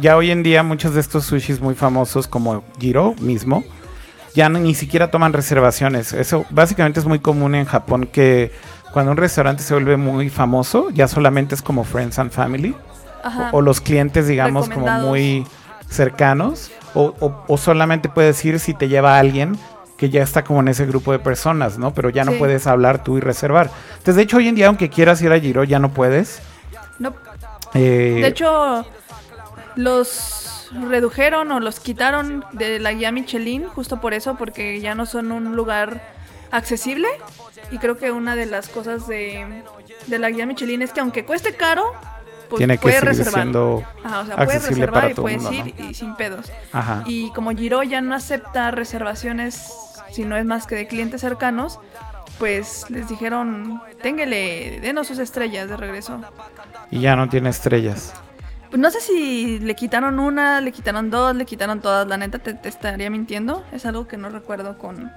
[0.00, 3.64] ya hoy en día muchos de estos sushis muy famosos como Giro mismo,
[4.34, 6.12] ya no- ni siquiera toman reservaciones.
[6.12, 8.52] Eso básicamente es muy común en Japón que
[8.92, 12.74] cuando un restaurante se vuelve muy famoso, ya solamente es como Friends and Family,
[13.22, 13.50] Ajá.
[13.52, 15.46] o, o los clientes, digamos, como muy
[15.88, 19.56] cercanos, o, o- o solamente puedes ir si te lleva alguien
[19.96, 21.92] que ya está como en ese grupo de personas, ¿no?
[21.92, 22.38] Pero ya no Sí.
[22.38, 23.70] puedes hablar tú y reservar.
[23.92, 26.40] Entonces, de hecho, hoy en día, aunque quieras ir a Giro, ya no puedes.
[26.98, 27.12] No,
[27.74, 28.84] Eh, De hecho,
[29.76, 35.06] los redujeron o los quitaron de la guía Michelin justo por eso, porque ya no
[35.06, 36.02] son un lugar
[36.50, 37.08] accesible.
[37.70, 39.62] Y creo que una de las cosas de,
[40.06, 41.84] de la guía Michelin es que aunque cueste caro,
[42.48, 43.34] pues tiene que puedes reservar.
[43.34, 46.50] siendo Ajá, o sea, puedes accesible reservar para y puedes mundo, ir y sin pedos.
[46.72, 47.04] Ajá.
[47.06, 49.72] Y como Giro ya no acepta reservaciones
[50.10, 51.78] si no es más que de clientes cercanos,
[52.38, 56.20] pues les dijeron, téngale, denos sus estrellas de regreso.
[56.90, 58.14] Y ya no tiene estrellas.
[58.70, 62.06] Pues no sé si le quitaron una, le quitaron dos, le quitaron todas.
[62.06, 63.64] La neta te, te estaría mintiendo.
[63.72, 65.10] Es algo que no recuerdo con.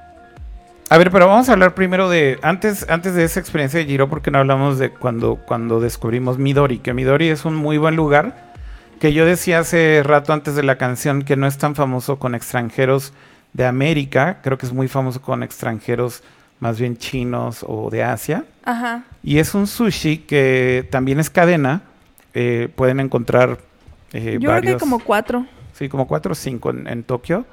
[0.90, 4.10] A ver, pero vamos a hablar primero de antes antes de esa experiencia de Giro
[4.10, 8.54] porque no hablamos de cuando cuando descubrimos Midori, que Midori es un muy buen lugar
[9.00, 12.36] que yo decía hace rato antes de la canción que no es tan famoso con
[12.36, 13.12] extranjeros
[13.52, 16.24] de América, creo que es muy famoso con extranjeros
[16.60, 18.46] más bien chinos o de Asia.
[18.64, 19.04] Ajá.
[19.22, 21.82] Y es un sushi que también es cadena.
[22.34, 23.58] Eh, pueden encontrar
[24.14, 24.80] eh, Yo creo que varios.
[24.80, 25.46] como cuatro.
[25.74, 27.46] Sí, como cuatro o cinco en, en Tokio.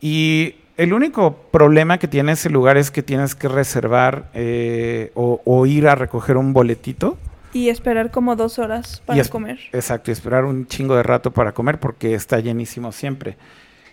[0.00, 5.40] Y el único problema que tiene ese lugar es que tienes que reservar eh, o,
[5.44, 7.18] o ir a recoger un boletito.
[7.52, 9.58] Y esperar como dos horas para comer.
[9.72, 13.36] Exacto, y esperar un chingo de rato para comer porque está llenísimo siempre.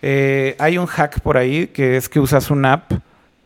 [0.00, 2.92] Eh, hay un hack por ahí que es que usas una app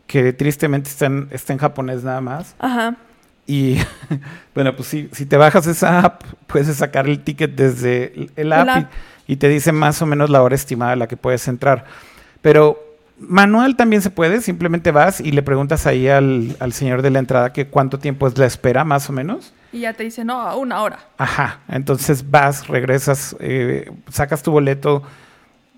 [0.07, 2.55] que tristemente está en, está en japonés nada más.
[2.59, 2.95] Ajá.
[3.47, 3.77] Y
[4.55, 8.53] bueno, pues si, si te bajas esa app, puedes sacar el ticket desde el, el
[8.53, 8.91] app, app.
[9.27, 11.85] Y, y te dice más o menos la hora estimada a la que puedes entrar.
[12.41, 12.85] Pero
[13.17, 17.19] manual también se puede, simplemente vas y le preguntas ahí al, al señor de la
[17.19, 19.53] entrada que cuánto tiempo es la espera, más o menos.
[19.71, 20.99] Y ya te dice, no, una hora.
[21.17, 25.03] Ajá, entonces vas, regresas, eh, sacas tu boleto,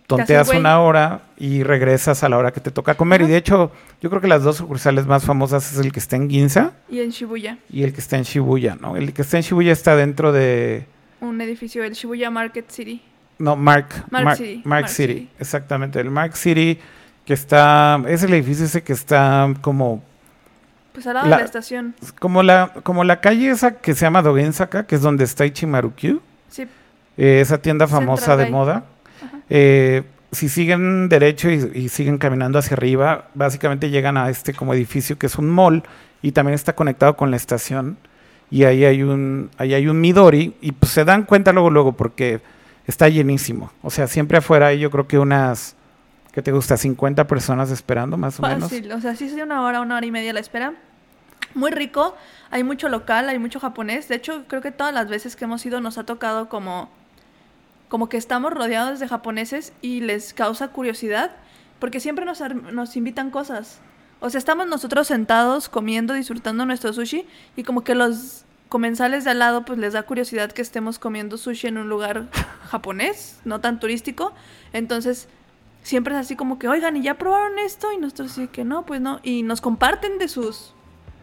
[0.07, 3.21] tonteas una hora y regresas a la hora que te toca comer.
[3.21, 6.15] Y de hecho, yo creo que las dos sucursales más famosas es el que está
[6.15, 8.95] en Ginza Y en Shibuya, y el que está en Shibuya, ¿no?
[8.95, 10.85] El que está en Shibuya está dentro de...
[11.21, 13.01] un edificio, el Shibuya Market City.
[13.39, 13.89] No, Mark.
[14.09, 15.29] Mark Mark, City, Mark Mark City, City.
[15.39, 15.99] exactamente.
[15.99, 16.79] El Mark City
[17.25, 18.01] que está...
[18.07, 20.01] Es el edificio ese que está como...
[20.93, 21.93] Pues al lado La- de la estación.
[22.19, 26.21] Como la, como la calle esa que se llama Dogensaka, que es donde está Ichimaru-kyu.
[26.49, 26.63] Sí,
[27.17, 28.51] Eh, esa tienda famosa Central de Bay.
[28.53, 28.83] moda.
[29.49, 34.73] Eh, si siguen derecho y, y siguen caminando hacia arriba, básicamente llegan a este como
[34.73, 35.83] edificio que es un mall
[36.21, 37.97] y también está conectado con la estación.
[38.49, 41.93] Y ahí hay un, ahí hay un Midori y pues se dan cuenta luego, luego,
[41.93, 42.41] porque
[42.85, 43.71] está llenísimo.
[43.81, 45.75] O sea, siempre afuera hay yo creo que unas,
[46.31, 46.77] ¿qué te gusta?
[46.77, 48.69] 50 personas esperando más o menos.
[48.69, 48.91] fácil.
[48.93, 50.73] O sea, sí es de una hora, una hora y media la espera.
[51.53, 52.15] Muy rico.
[52.49, 54.07] Hay mucho local, hay mucho japonés.
[54.07, 56.89] De hecho, creo que todas las veces que hemos ido nos ha tocado como,
[57.89, 61.35] como que estamos rodeados de japoneses y les causa curiosidad
[61.79, 63.79] porque siempre nos, nos invitan cosas.
[64.19, 69.31] O sea, estamos nosotros sentados comiendo, disfrutando nuestro sushi y como que los comensales de
[69.31, 72.27] al lado pues les da curiosidad que estemos comiendo sushi en un lugar
[72.69, 74.33] japonés, no tan turístico.
[74.73, 75.27] Entonces,
[75.83, 77.91] siempre es así como que, oigan, ¿y ya probaron esto?
[77.93, 79.19] Y nosotros sí que no, pues no.
[79.23, 80.73] Y nos comparten de sus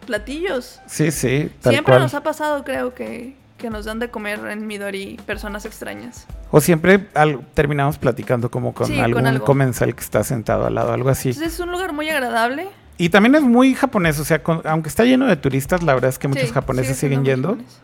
[0.07, 0.81] platillos.
[0.87, 2.03] Sí, sí, tal Siempre cual.
[2.03, 6.27] nos ha pasado, creo que, que nos dan de comer en Midori personas extrañas.
[6.51, 10.93] O siempre al- terminamos platicando como con Sí, algún comensal que está sentado al lado,
[10.93, 11.31] algo así.
[11.31, 12.69] Entonces es un lugar muy agradable.
[12.99, 16.11] Y también es muy japonés, o sea, con- aunque está lleno de turistas, la verdad
[16.11, 17.49] es que muchos Sí, japoneses sigue siguen yendo.
[17.53, 17.81] japonés.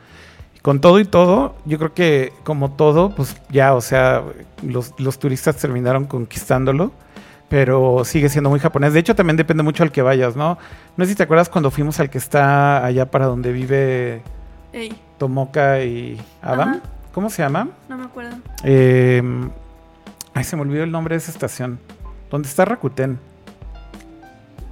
[0.60, 4.22] Con todo y todo, yo creo que como todo, pues ya, o sea,
[4.62, 6.92] los, los turistas terminaron conquistándolo,
[7.48, 8.92] pero sigue siendo muy japonés.
[8.92, 10.58] De hecho, también depende mucho al que vayas, ¿no?
[10.98, 14.20] No sé si te acuerdas cuando fuimos al que está allá para donde vive
[14.74, 16.68] Ey, Tomoka y Adam.
[16.70, 16.80] Ajá.
[17.12, 17.68] ¿Cómo se llama?
[17.90, 18.36] no me acuerdo.
[18.64, 19.22] Eh,
[20.32, 21.78] ay, se me olvidó el nombre de esa estación.
[22.30, 23.18] ¿Dónde está Rakuten?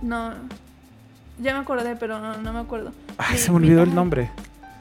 [0.02, 0.32] No.
[1.40, 2.92] Ya me acordé, pero no, no me acuerdo.
[3.18, 4.30] Ay, Mi- se me olvidó el nombre.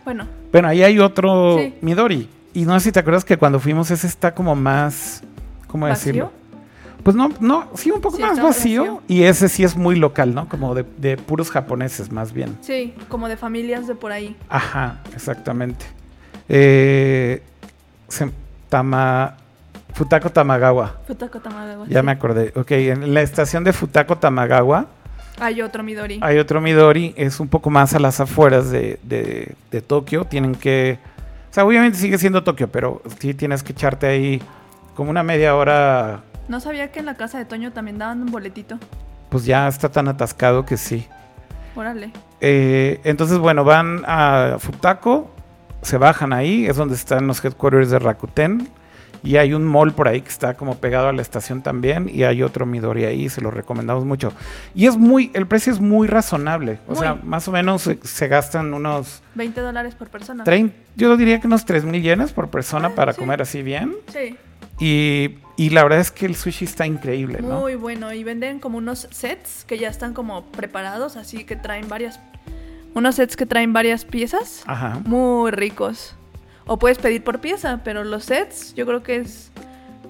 [0.05, 1.75] Bueno, Bueno, ahí hay otro Sí.
[1.81, 2.29] Midori.
[2.53, 5.21] Y no sé si te acuerdas que cuando fuimos ese está como más...
[5.67, 6.31] ¿Cómo decirlo?
[7.07, 9.01] Pues no, no, sí, un poco Sí, más vacío.
[9.07, 10.49] Y ese sí es muy local, ¿no?
[10.49, 12.57] Como de, de puros japoneses, más bien.
[12.59, 14.35] Sí, como de familias de por ahí.
[14.49, 15.85] Ajá, exactamente.
[16.49, 17.41] Eh,
[18.09, 18.29] se-
[18.67, 19.37] Tama,
[19.93, 20.97] Futako Tamagawa.
[21.07, 21.85] Futako Tamagawa.
[21.87, 22.05] Ya sí.
[22.05, 22.51] me acordé.
[22.57, 24.87] Ok, en la estación de Futako Tamagawa
[25.39, 26.19] Hay otro Midori.
[26.21, 27.13] hay otro Midori.
[27.15, 30.25] Es un poco más a las afueras de, de, de Tokio.
[30.25, 30.99] Tienen que...
[31.49, 34.41] O sea, obviamente sigue siendo Tokio, pero sí tienes que echarte ahí
[34.93, 36.23] como una media hora.
[36.47, 38.77] No sabía que en la casa de Toño también daban un boletito.
[39.29, 41.05] Pues ya está tan atascado que sí.
[41.75, 42.11] Órale.
[42.41, 45.29] Eh, entonces, bueno, van a Futako,
[45.81, 48.69] se bajan ahí, es donde están los headquarters de Rakuten.
[49.23, 52.07] Y hay un mall por ahí que está como pegado a la estación también.
[52.07, 54.31] Y hay otro Midori ahí, se lo recomendamos mucho.
[54.75, 56.79] Y es muy, el precio es muy razonable.
[56.87, 56.99] O Muy.
[56.99, 60.43] sea, más o menos se, se gastan unos 20 dólares por persona.
[60.43, 63.19] 30, yo diría que unos 3 mil yenes por persona Ah, para sí.
[63.19, 63.95] comer así bien.
[64.13, 64.37] Sí,
[64.79, 67.61] Y, y la verdad es que el sushi está increíble, ¿no?
[67.61, 68.13] muy bueno.
[68.13, 72.19] Y venden como unos sets que ya están como preparados, así que traen varias...
[72.93, 74.63] Unos sets que traen varias piezas.
[74.65, 74.99] Ajá.
[75.05, 76.15] Muy ricos.
[76.65, 79.51] O puedes pedir por pieza, pero los sets yo creo que es...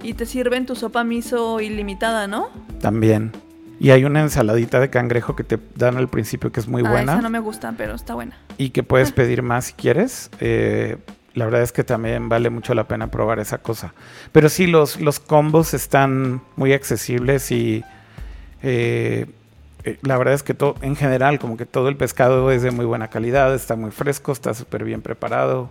[0.03, 2.49] Y te sirven tu sopa miso ilimitada, ¿no?
[2.79, 3.31] También.
[3.79, 6.89] Y hay una ensaladita de cangrejo que te dan al principio que es muy ah,
[6.89, 7.13] buena.
[7.13, 8.37] esa no me gusta, pero está buena.
[8.57, 10.29] y que puedes pedir más si quieres.
[10.39, 10.97] Eh,
[11.37, 13.93] la verdad es que también vale mucho la pena probar esa cosa.
[14.31, 17.83] Pero sí, los, los combos están muy accesibles y
[18.63, 19.27] eh,
[19.83, 22.71] eh, la verdad es que todo, en general, como que todo el pescado es de
[22.71, 25.69] muy buena calidad, está muy fresco, está súper bien preparado.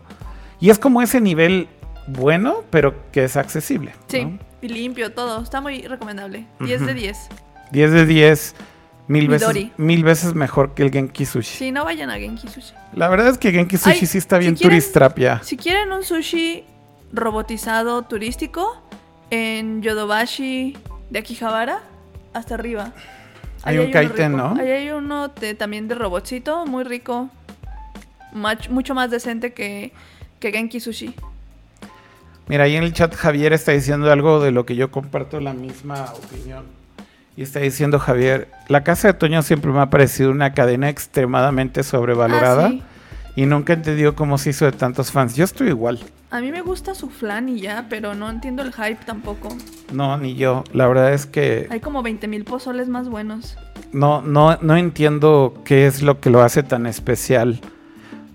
[0.60, 1.68] Y es como ese nivel
[2.06, 3.92] bueno, pero que es accesible.
[4.06, 4.38] Sí, ¿no?
[4.62, 5.42] y limpio todo.
[5.42, 6.46] Está muy recomendable.
[6.60, 6.94] 10 de Ujú.
[6.94, 7.18] 10.
[7.72, 8.54] 10 de 10,
[9.08, 11.56] mil veces, mil veces mejor que el Genki Sushi.
[11.56, 12.72] Sí, no vayan a Genki Sushi.
[12.94, 15.40] La verdad es que Genki Sushi Ay, sí está si bien quieren- turistrapia.
[15.44, 16.64] Si quieren un sushi
[17.12, 18.82] robotizado turístico,
[19.30, 20.76] en Yodobashi
[21.10, 21.80] de Akihabara
[22.32, 22.92] hasta arriba.
[23.62, 24.36] Hay un kaiten.
[24.36, 24.54] ¿no?
[24.58, 27.28] Ahí hay uno de- también de robotcito, muy rico.
[28.70, 29.92] Mucho más decente que,
[30.40, 31.14] que Genki Sushi.
[32.48, 35.52] Mira, ahí en el chat Javier está diciendo algo de lo que yo comparto la
[35.52, 36.64] misma opinión.
[37.36, 41.82] Y está diciendo Javier, la casa de Toño siempre me ha parecido una cadena extremadamente
[41.82, 42.82] sobrevalorada Ah, sí.
[43.36, 45.36] y nunca he entendido cómo se hizo de tantos fans.
[45.36, 45.98] Yo estoy igual.
[46.30, 49.48] A mí me gusta su flan y ya, pero no entiendo el hype tampoco.
[49.92, 50.64] No, ni yo.
[50.72, 53.56] La verdad es que Hay como 20 mil pozoles más buenos.
[53.92, 57.60] no, no, no entiendo qué es lo que lo hace tan especial.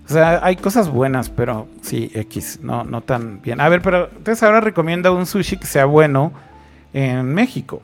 [0.08, 3.60] O sea, hay cosas buenas, pero sí, X, no, no tan bien.
[3.60, 6.32] A ver, pero entonces ahora recomienda un sushi que sea bueno
[6.92, 7.82] en México.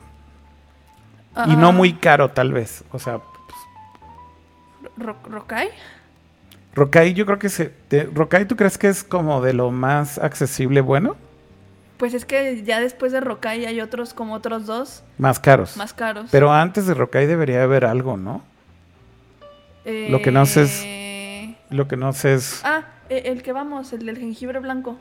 [1.47, 2.83] Y no Ah, muy caro, tal vez.
[2.91, 3.19] O sea,
[4.97, 5.69] Ro- ¿Rokai?
[6.75, 7.73] Rokai, yo creo que se.
[7.89, 11.15] de- Rokai, ¿tú crees que es como de lo más accesible bueno?
[11.97, 15.75] Pues es que ya después de Rokai hay otros como otros dos Más caros.
[15.75, 16.29] más caros.
[16.31, 18.41] Pero antes de Rokai debería haber algo, ¿no?
[19.85, 23.51] lo que no sé es- Eh, Lo que no sé es Ah, e- el que
[23.53, 24.97] vamos, el del jengibre blanco.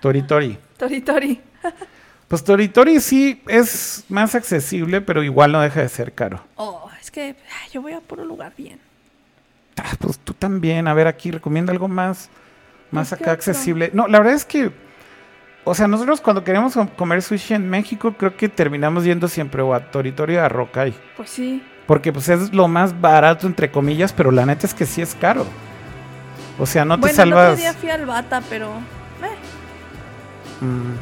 [0.00, 0.58] Toritori.
[0.78, 1.40] Tori Tori.
[2.28, 6.40] Pues Toritori sí es más accesible, pero igual no deja de ser caro.
[6.56, 7.20] Oh, es que
[7.62, 8.80] ay, yo voy a puro lugar bien.
[9.78, 10.88] Ah, pues tú también.
[10.88, 12.28] A ver, aquí recomienda algo más,
[12.90, 13.90] más Pues, ¿qué acá accesible.
[13.92, 14.72] No, la verdad es que,
[15.64, 19.62] o sea, nosotros cuando queremos com- comer sushi en México, creo que terminamos yendo siempre
[19.62, 20.94] o a Toritori o a Rokai.
[21.16, 21.62] Pues sí.
[21.86, 25.14] Porque pues es lo más barato, entre comillas, pero la neta es que sí es
[25.14, 25.46] caro.
[26.58, 27.50] O sea, no te bueno, el salvas...
[27.52, 28.66] otro día fui al Bata, pero
[29.22, 30.94] eh, Mm,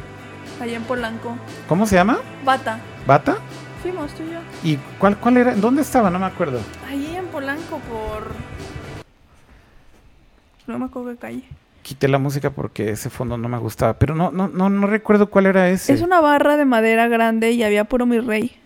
[0.61, 1.37] allá en Polanco.
[1.67, 2.19] ¿Cómo se llama?
[2.43, 2.79] Bata.
[3.05, 3.37] ¿Bata?
[3.81, 4.39] Fuimos tú y yo.
[4.63, 5.55] ¿Y cuál, cuál era?
[5.55, 6.09] ¿Dónde estaba?
[6.09, 6.59] No me acuerdo.
[6.89, 8.31] Ahí en Polanco por...
[10.67, 11.43] No me acuerdo qué calle.
[11.83, 13.99] Quité la música porque ese fondo no me gustaba.
[13.99, 15.93] Pero no, no, no, no recuerdo cuál era ese.
[15.93, 18.57] Es una barra de madera grande y había puro mi rey.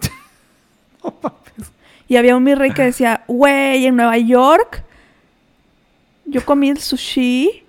[2.10, 4.82] Y había un mi rey que decía, güey, en Nueva York
[6.24, 7.64] yo comí el sushi.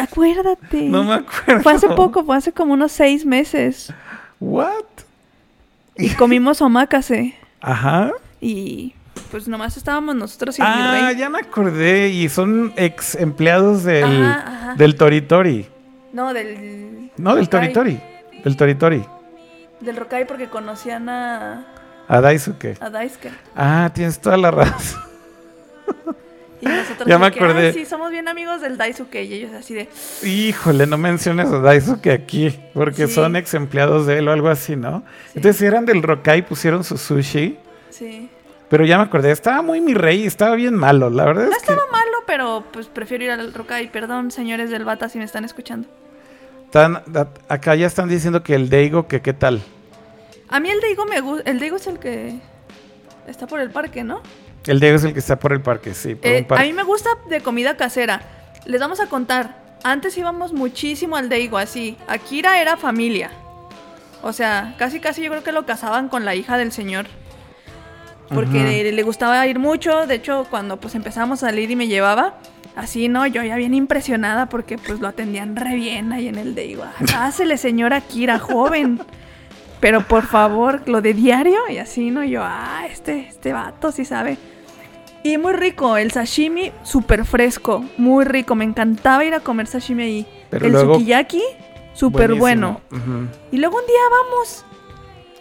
[0.00, 0.82] Acuérdate.
[0.82, 1.62] No me acuerdo.
[1.62, 3.92] Fue hace poco, fue hace como unos seis meses.
[4.40, 4.84] ¿What?
[5.96, 7.34] Y comimos omakase.
[7.60, 8.12] Ajá.
[8.40, 8.94] Y
[9.30, 11.16] pues nomás estábamos nosotros y el mi Ah, rey.
[11.18, 12.08] ya me acordé.
[12.08, 14.74] Y son ex empleados del, Ajá, ajá.
[14.74, 15.66] del Toritori.
[16.12, 17.10] No, del...
[17.16, 17.48] No, del.
[17.48, 18.00] Toritori.
[18.44, 19.04] Del Toritori.
[19.80, 21.64] Del Rokai porque conocían a,
[22.08, 22.76] A Daisuke.
[22.80, 23.30] a Daisuke.
[23.56, 25.00] Ah, tienes toda la razón.
[26.94, 27.66] Nosotros Ya me que, acordé.
[27.68, 29.22] "Ay, sí, somos bien amigos del Daisuke.
[29.24, 29.88] Y ellos así de...
[30.22, 32.58] Híjole, no menciones a Daisuke aquí.
[32.72, 33.14] Porque Sí.
[33.14, 35.04] son ex empleados de él o algo así, ¿no?
[35.34, 37.58] Entonces, eran del Rokai, pusieron su sushi.
[37.90, 38.28] Sí.
[38.68, 41.10] Pero ya me acordé, estaba muy mi rey, estaba bien malo.
[41.10, 43.92] La verdad No es que estaba malo, pero pues prefiero ir al Rokai.
[43.92, 45.86] Perdón, señores del Bata, si me están escuchando.
[46.64, 47.02] están-
[47.48, 49.62] acá ya están diciendo que el Deigo, que qué tal.
[50.48, 51.48] A mí el Daigo me gusta.
[51.48, 52.40] El Daigo es el que
[53.28, 54.22] está por el parque, ¿no?
[54.66, 56.14] El Deigo es el que está por el parque, sí.
[56.14, 56.64] Por Eh, un parque.
[56.64, 58.22] a mí me gusta de comida casera.
[58.64, 59.62] Les vamos a contar.
[59.82, 61.98] Antes íbamos muchísimo al Daigo, así.
[62.08, 63.30] Akira era familia.
[64.22, 67.06] O sea, casi casi yo creo que lo casaban con la hija del señor.
[68.30, 70.06] Porque le, gustaba ir mucho.
[70.06, 72.34] De hecho, cuando pues empezamos a salir y me llevaba,
[72.74, 73.26] así, ¿no?
[73.26, 76.84] Yo ya bien impresionada porque pues lo atendían re bien ahí en el Daigo.
[77.16, 79.00] Hácele, señora Akira, joven.
[79.78, 82.24] Pero por favor, lo de diario y así, ¿no?
[82.24, 84.38] Yo, ah, este, este vato sí sabe.
[85.24, 88.54] Y muy rico, el sashimi súper fresco, muy rico.
[88.54, 90.26] Me encantaba ir a comer sashimi ahí.
[90.50, 91.42] Pero el luego- sukiyaki,
[91.94, 92.80] súper bueno.
[93.50, 94.64] Y luego un día vamos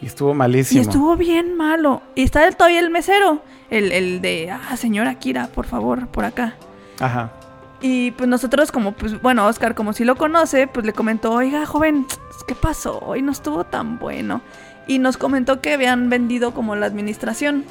[0.02, 0.80] Y estuvo malísimo.
[0.80, 2.02] y estuvo bien malo.
[2.16, 6.56] Y está todavía el mesero, el, el de, ah, señora Kira, por favor, por acá.
[7.00, 7.34] Ajá.
[7.82, 11.66] Y pues nosotros como, pues bueno, Oscar como si lo conoce, pues le comentó, oiga,
[11.66, 12.08] joven,
[12.48, 13.00] ¿qué pasó?
[13.00, 14.40] Hoy no estuvo tan bueno.
[14.88, 17.66] Y nos comentó que habían vendido como la administración.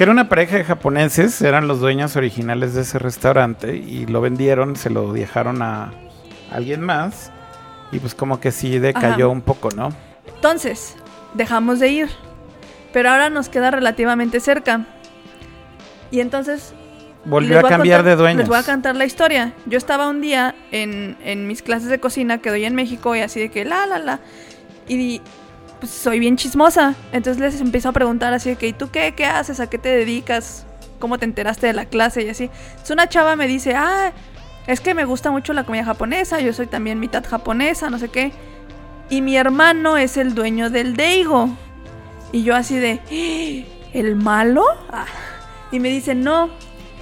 [0.00, 4.22] Que era una pareja de japoneses, eran los dueños originales de ese restaurante y lo
[4.22, 5.92] vendieron, se lo dejaron a
[6.50, 7.30] alguien más
[7.92, 9.28] y pues como que sí decayó Ajá.
[9.28, 9.90] un poco, ¿no?
[10.36, 10.96] Entonces,
[11.34, 12.08] dejamos de ir.
[12.94, 14.86] Pero ahora nos queda relativamente cerca.
[16.10, 16.72] Y entonces...
[17.26, 18.38] Volvió a cambiar contar- de dueños.
[18.38, 19.52] Les voy a cantar la historia.
[19.66, 23.20] Yo estaba un día en, en mis clases de cocina que doy en México y
[23.20, 24.20] así de que la, la, la.
[24.88, 25.20] Y
[25.80, 26.94] pues soy bien chismosa.
[27.12, 29.14] Entonces les empiezo a preguntar así de que, ¿y tú qué?
[29.16, 29.58] ¿Qué haces?
[29.60, 30.66] ¿A qué te dedicas?
[30.98, 32.22] ¿Cómo te enteraste de la clase?
[32.22, 32.44] Y así.
[32.44, 34.12] Entonces una chava me dice, ah,
[34.66, 36.40] es que me gusta mucho la comida japonesa.
[36.40, 38.32] Yo soy también mitad japonesa, no sé qué.
[39.08, 41.48] Y mi hermano es el dueño del Deigo.
[42.32, 44.64] Y yo así de, "¿Ah, ¿el malo?
[44.92, 45.06] Ah.
[45.72, 46.50] Y me dice, no,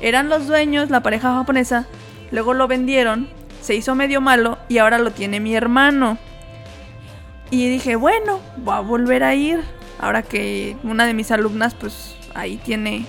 [0.01, 1.87] eran los dueños, la pareja japonesa.
[2.31, 3.29] Luego lo vendieron,
[3.61, 6.19] se hizo medio malo y ahora lo tiene mi hermano.
[7.51, 9.61] Y dije, bueno, voy a volver a ir.
[10.01, 13.07] Ahora que una de mis alumnas, pues ahí tiene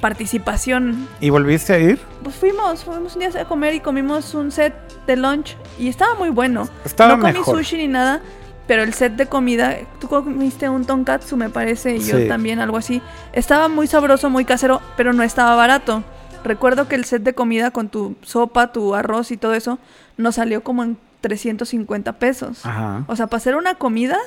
[0.00, 1.08] participación.
[1.20, 1.98] ¿Y volviste a ir?
[2.22, 4.74] Pues fuimos, fuimos un día a comer y comimos un set
[5.06, 5.56] de lunch.
[5.78, 6.68] Y estaba muy bueno.
[6.84, 7.56] Estaba no comí mejor.
[7.56, 8.20] sushi ni nada.
[8.66, 12.12] Pero el set de comida, tú comiste un tonkatsu, me parece, y Sí.
[12.12, 13.02] yo también, algo así.
[13.34, 16.02] Estaba muy sabroso, muy casero, pero no estaba barato.
[16.44, 19.78] Recuerdo que el set de comida con tu sopa, tu arroz y todo eso,
[20.16, 20.96] nos salió como en
[21.28, 22.66] 350 pesos.
[22.66, 23.04] Ajá.
[23.06, 24.18] O sea, para hacer una comida,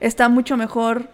[0.00, 1.08] está mucho mejor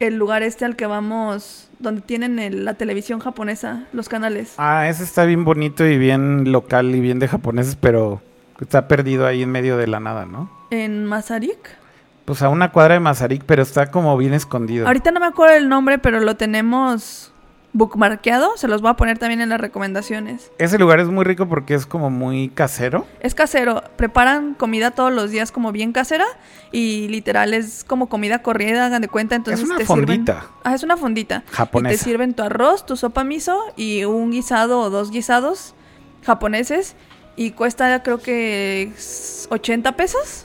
[0.00, 4.54] el lugar este al que vamos, donde tienen el- la televisión japonesa, los canales.
[4.58, 8.20] Ah, ese está bien bonito y bien local y bien de japoneses, pero
[8.60, 10.50] está perdido ahí en medio de la nada, ¿no?
[10.70, 11.58] En Mazarik.
[12.26, 14.86] Pues a una cuadra de Mazarik, pero está como bien escondido.
[14.86, 17.29] Ahorita no me acuerdo el nombre, pero lo tenemos
[17.72, 18.56] bookmarkeado.
[18.56, 20.50] Se los voy a poner también en las recomendaciones.
[20.58, 23.06] Ese lugar es muy rico porque es como muy casero.
[23.20, 23.82] Es casero.
[23.96, 26.26] Preparan comida todos los días como bien casera.
[26.72, 29.34] Y literal es como comida corrida, hagan de cuenta.
[29.34, 30.50] Entonces es una te fondita Sirven...
[30.64, 31.42] Ah, es una fondita.
[31.46, 32.04] Y te japonesa.
[32.04, 35.74] sirven tu arroz, tu sopa miso y un guisado o dos guisados
[36.24, 36.96] japoneses.
[37.36, 38.92] Y cuesta creo que
[39.48, 40.44] 80 pesos.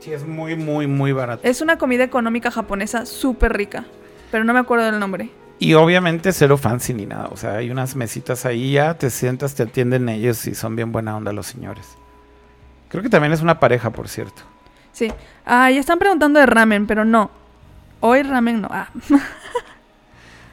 [0.00, 1.46] Sí, es muy, muy, muy barato.
[1.46, 3.84] Es una comida económica japonesa súper rica.
[4.30, 5.30] Pero no me acuerdo del nombre.
[5.64, 7.28] Y obviamente cero fancy ni nada.
[7.30, 10.92] O sea, hay unas mesitas ahí ya, te sientas, te atienden ellos y son bien
[10.92, 11.86] buena onda los señores.
[12.90, 14.42] Creo que también es una pareja, por cierto.
[14.92, 15.10] Sí.
[15.46, 17.30] Ah, ya están preguntando de ramen, pero no.
[18.00, 18.68] Hoy ramen no.
[18.70, 18.88] Ah.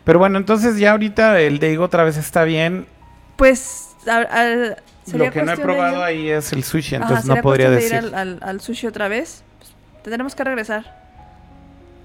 [0.04, 2.88] Pero bueno, entonces ya ahorita el Deigo otra vez está bien.
[3.36, 7.26] Pues a- a- sería Lo que no he probado ahí es el sushi, Ajá, entonces
[7.28, 7.92] no podría decir.
[7.92, 9.44] de ir al, al- al sushi otra vez.
[9.60, 9.72] Pues,
[10.04, 10.86] tendremos que regresar.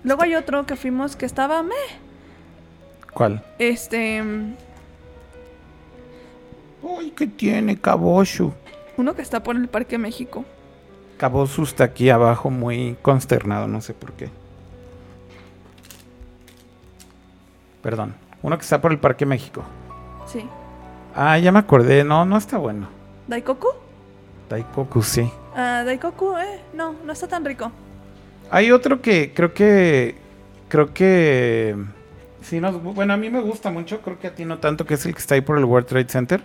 [0.05, 1.73] Luego hay otro que fuimos que estaba meh.
[3.17, 3.43] ¿Cuál?
[3.59, 4.23] Este.
[6.83, 8.53] Uy, ¿qué tiene Kaboshu?
[8.99, 10.45] Uno que está por el Parque México.
[11.17, 14.29] Kaboshu está aquí abajo muy consternado, no sé por qué.
[17.81, 18.15] Perdón.
[18.43, 19.65] Uno que está por el Parque México.
[20.27, 20.47] Sí.
[21.15, 22.05] Ah, ya me acordé.
[22.05, 22.87] No, no está bueno.
[23.29, 23.69] ¿Daikoku?
[24.51, 25.33] Daikoku, sí.
[25.55, 26.61] Ah, Daikoku, eh.
[26.75, 27.73] No, no está tan rico.
[28.51, 30.17] Hay otro que creo que.
[30.69, 31.96] Creo que.
[32.47, 34.01] Sí, nos, bueno, a mí me gusta mucho.
[34.03, 35.89] Creo que a ti no tanto, que es el que está ahí por el World
[35.89, 36.43] Trade Center.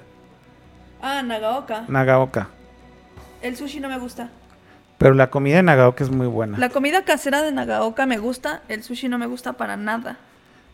[1.00, 1.86] Ah, Nagaoka.
[1.88, 2.48] Nagaoka.
[3.44, 4.30] El sushi no me gusta.
[4.98, 6.58] Pero la comida de Nagaoka es muy buena.
[6.58, 8.64] La comida casera de Nagaoka me gusta.
[8.68, 10.18] El sushi no me gusta para nada.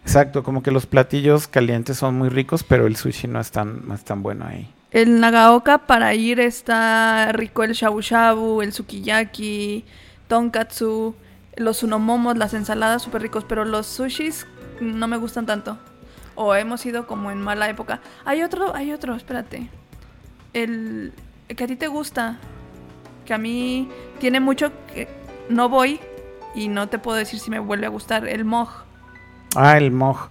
[0.03, 3.85] Exacto, como que los platillos calientes son muy ricos, pero el sushi no es tan,
[3.85, 4.73] no es tan bueno ahí.
[4.91, 9.83] El Nagaoka para ir está rico el shabu shabu, el sukiyaki,
[10.29, 11.15] tonkatsu,
[11.57, 14.47] los unomomos, las ensaladas súper ricos, pero los sushis
[14.81, 15.77] no me gustan tanto.
[16.35, 17.99] O hemos ido como en mala época.
[18.25, 19.69] Hay otro, hay otro, espérate.
[20.53, 21.13] El
[21.55, 22.37] que a ti te gusta,
[23.25, 25.07] que a mí tiene mucho que
[25.49, 25.99] no voy
[26.55, 28.69] y no te puedo decir si me vuelve a gustar, el moj.
[29.55, 30.29] Ah, el moj.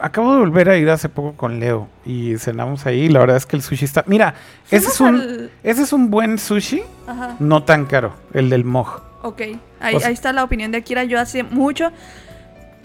[0.00, 3.08] Acabo de volver a ir hace poco con Leo y cenamos ahí.
[3.08, 4.04] La verdad es que el sushi está.
[4.06, 4.34] Mira,
[4.70, 7.36] ese es un, al- ese es un buen sushi, Ajá.
[7.40, 9.00] no tan caro, el del moj.
[9.22, 9.42] Ok,
[9.80, 11.04] ahí, O sea- ahí está la opinión de Akira.
[11.04, 11.90] Yo hace mucho,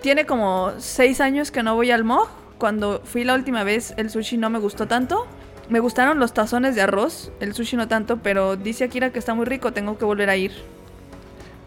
[0.01, 2.29] tiene como seis años que no voy al Moj.
[2.57, 5.27] Cuando fui la última vez, el sushi no me gustó tanto.
[5.69, 9.33] Me gustaron los tazones de arroz, el sushi no tanto, pero dice Akira que está
[9.33, 10.53] muy rico, tengo que volver a ir.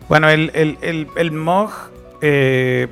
[0.08, 1.90] Bueno, el, el, el, el moj
[2.22, 2.88] eh,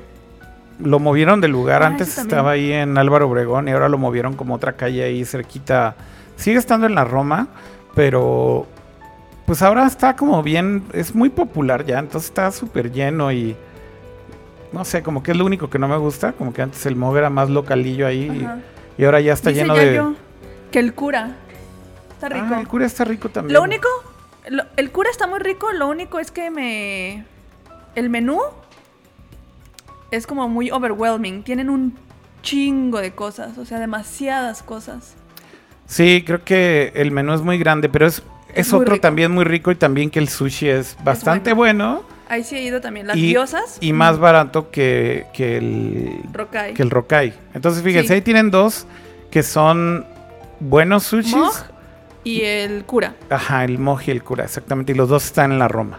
[0.79, 1.83] lo movieron del lugar.
[1.83, 5.25] Ah, Antes estaba ahí en Álvaro Obregón y ahora lo movieron como otra calle ahí
[5.25, 5.95] cerquita.
[6.35, 7.47] Sigue estando en la Roma,
[7.95, 8.67] pero
[9.45, 13.57] pues ahora está como bien, es muy popular ya, entonces está súper lleno y
[14.71, 16.95] no sé, como que es lo único que no me gusta, como que antes el
[16.95, 18.47] moj era más localillo ahí
[18.97, 19.85] y, y ahora ya está Dice lleno de...
[19.85, 20.15] Yayo
[20.71, 21.35] que el cura
[22.11, 22.45] está rico.
[22.51, 23.53] Ah, el cura está rico también.
[23.55, 23.87] Lo único,
[24.49, 27.25] lo- el cura está muy rico, lo único es que me...
[27.95, 28.39] El menú
[30.11, 31.95] es como muy overwhelming, tienen un
[32.41, 35.15] chingo de cosas, o sea, demasiadas cosas.
[35.87, 38.21] Sí, creo que el menú es muy grande, pero es,
[38.53, 39.01] es, otro rico.
[39.01, 42.03] también muy rico y también que el sushi es bastante bueno.
[42.29, 43.77] Ahí sí he ido también, las y, diosas.
[43.81, 46.73] y más barato que, que el Rokai.
[46.75, 47.33] que el Rokai.
[47.53, 48.13] Entonces, fíjense, Sí.
[48.13, 48.85] ahí tienen dos
[49.31, 50.05] que son
[50.59, 51.35] buenos sushis.
[51.35, 51.55] Moj
[52.23, 53.15] y el cura.
[53.29, 54.91] Ajá, el moji y el cura, exactamente.
[54.91, 55.97] Y los dos están en la Roma.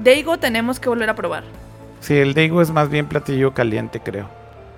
[0.00, 1.44] Deigo tenemos que volver a probar.
[2.00, 4.28] Sí, el Daigo es más bien platillo caliente, creo.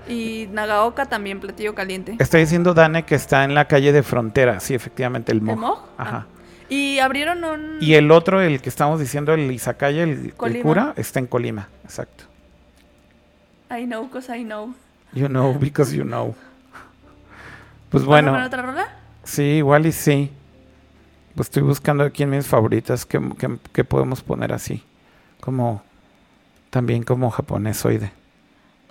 [0.06, 2.16] Y Nagaoka también, platillo caliente.
[2.18, 4.60] Está diciendo Dane que está en la calle de frontera.
[4.60, 5.56] Sí, efectivamente, el moj.
[5.58, 5.78] moj?
[5.96, 6.26] Ajá.
[6.68, 7.78] Y abrieron un...
[7.80, 11.68] Y el otro, el que estamos diciendo, el Izakaya, el, cura, está en Colima.
[11.84, 12.24] Exacto.
[13.70, 14.74] I know, cause I know.
[15.12, 16.34] You know, because you know.
[17.90, 18.88] Pues ¿Vamos a bueno, otra rola?
[19.22, 20.30] sí, igual y sí.
[21.34, 24.82] Pues estoy buscando aquí en mis favoritas qué, qué- qué podemos poner así.
[25.40, 25.82] Como
[26.70, 28.12] también como japonesoide.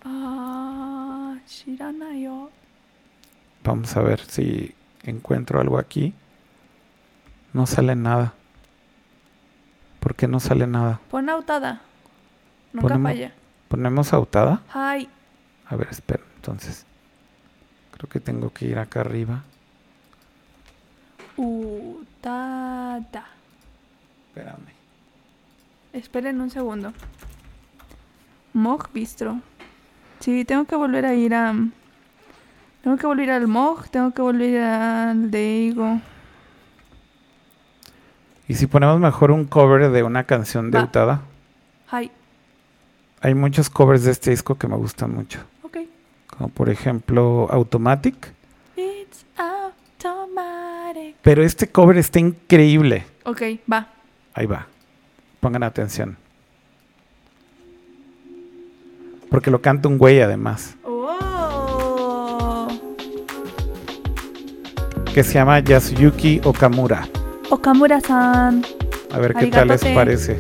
[0.06, 2.50] Ah, shiranayo.
[3.64, 6.14] Vamos a ver si encuentro algo aquí.
[7.54, 8.34] No sale nada.
[10.00, 11.00] ¿Por qué no sale nada?
[11.10, 11.82] Pon autada.
[12.74, 13.34] Nunca Ponemos- falla.
[13.68, 14.62] ¿Ponemos autada?
[14.74, 15.08] Hi.
[15.68, 16.86] A ver, espera, entonces.
[17.92, 19.44] Creo que tengo que ir acá arriba.
[21.38, 23.26] Utada.
[24.28, 24.74] Espérame.
[25.94, 26.92] Esperen un segundo.
[28.54, 29.40] Mog Bistro.
[30.20, 31.54] Sí, tengo que volver a ir a.
[32.84, 36.00] Tengo que volver al Mog, tengo que volver al Deigo.
[38.48, 40.84] ¿Y si ponemos mejor un cover de una canción de Va.
[40.84, 41.22] Utada?
[41.92, 42.12] Hi.
[43.22, 45.40] Hay muchos covers de este disco que me gustan mucho.
[45.62, 45.78] Ok.
[46.28, 48.34] Como por ejemplo Automatic.
[48.76, 51.16] It's automatic.
[51.22, 53.06] Pero este cover está increíble.
[53.24, 53.42] Ok,
[53.72, 53.88] va.
[54.34, 54.68] Ahí va.
[55.40, 56.18] Pongan atención.
[59.30, 60.76] Porque lo canta un güey además.
[60.84, 62.68] Oh.
[65.14, 67.08] Que se llama Yasuyuki Okamura.
[67.54, 68.66] Okamura-san.
[69.12, 69.94] A ver qué tal les te.
[69.94, 70.40] parece.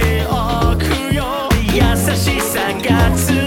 [0.00, 1.48] ておくよ。
[1.72, 1.82] 優
[2.16, 3.39] しさがつ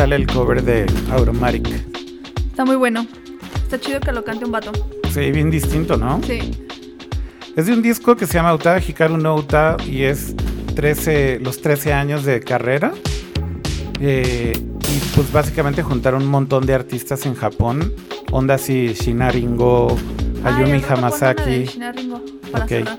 [0.00, 1.68] tal el cover de Automatic?
[2.50, 3.06] Está muy bueno.
[3.62, 4.72] Está chido que lo cante un vato.
[5.12, 6.22] Sí, bien distinto, ¿no?
[6.26, 6.38] Sí.
[7.54, 10.34] Es de un disco que se llama Utada Hikaru no Uta y es
[10.74, 12.92] 13, los 13 años de carrera.
[14.00, 17.92] Eh, y pues básicamente juntaron un montón de artistas en Japón.
[18.30, 19.98] Onda así, Shinaringo,
[20.44, 22.68] Ayumi Ay, Hamasaki, Shinaringo para Ok.
[22.70, 22.98] cerrar.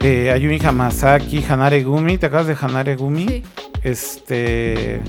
[0.00, 2.18] eh, Ayumi Hamasaki, Hanare Gumi.
[2.18, 3.26] ¿Te acuerdas de Hanare Gumi?
[3.28, 3.42] Sí.
[3.82, 5.00] Este.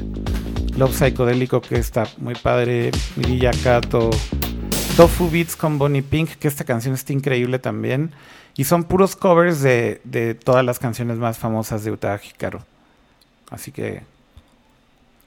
[0.77, 2.91] Love Psicodélico, que está muy padre.
[3.15, 4.11] Miria Kato.
[4.95, 8.11] Tofu Beats con Bonnie Pink, que esta canción está increíble también.
[8.55, 12.59] Y son puros covers de, de todas las canciones más famosas de Utada Hikaru.
[13.49, 14.03] Así que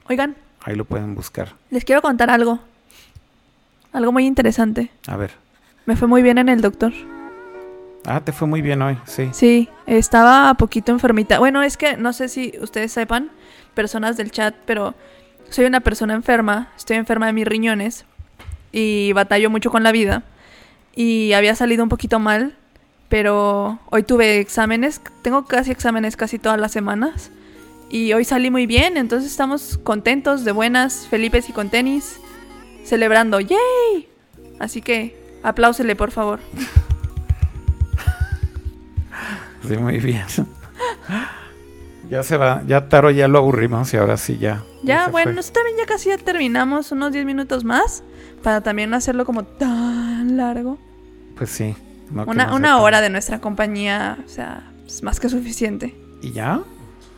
[0.09, 1.55] Oigan, ahí lo pueden buscar.
[1.71, 2.61] les quiero contar algo.
[3.93, 4.91] Algo muy interesante.
[5.07, 5.33] A ver.
[5.87, 6.93] Me fue muy bien en el doctor.
[8.05, 9.29] Ah, te fue muy bien hoy, sí.
[9.33, 11.39] Sí, estaba poquito enfermita.
[11.39, 13.31] Bueno, es que no sé si ustedes sepan,
[13.75, 14.95] personas del chat, pero
[15.51, 16.69] soy una persona enferma.
[16.77, 18.07] Estoy enferma de mis riñones
[18.73, 20.23] y batallo mucho con la vida.
[20.95, 22.57] Y había salido un poquito mal,
[23.09, 25.01] pero hoy tuve exámenes.
[25.23, 27.31] Tengo casi exámenes casi todas las semanas.
[27.91, 32.21] Y hoy salí muy bien, entonces estamos contentos, de buenas, Felipes y con tenis,
[32.85, 33.41] celebrando.
[33.41, 34.09] ¡Yay!
[34.61, 36.41] Así que apláusele, por favor.
[39.69, 40.25] Sí, muy bien.
[42.11, 44.63] ya se va, ya Taro ya lo aburrimos y ahora sí ya.
[44.83, 48.03] Ya, bueno, nosotros también ya casi ya terminamos, unos 10 minutos más,
[48.43, 50.79] para también hacerlo como tan largo.
[51.37, 51.75] Pues sí.
[52.11, 55.95] no una tan- hora de nuestra compañía, o sea, es más que suficiente.
[56.23, 56.61] ¿Y ya?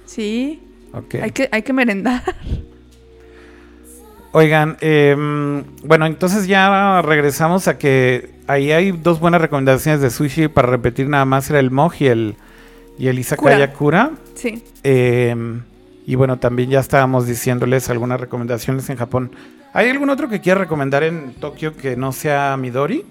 [0.05, 0.61] Sí,
[0.93, 1.15] Ok.
[1.23, 2.23] hay, que, hay que merendar.
[4.35, 10.49] Oigan, em, bueno, entonces ya regresamos a que ahí hay dos buenas recomendaciones de sushi
[10.49, 12.37] para repetir nada más, era el moji y el,
[13.03, 14.13] y el izakaya kura.
[14.37, 15.63] Sí, Em,
[16.07, 19.33] y bueno, también ya estábamos diciéndoles algunas recomendaciones en Japón.
[19.73, 23.05] ¿Hay algún otro que quiera recomendar en Tokio que no sea Midori?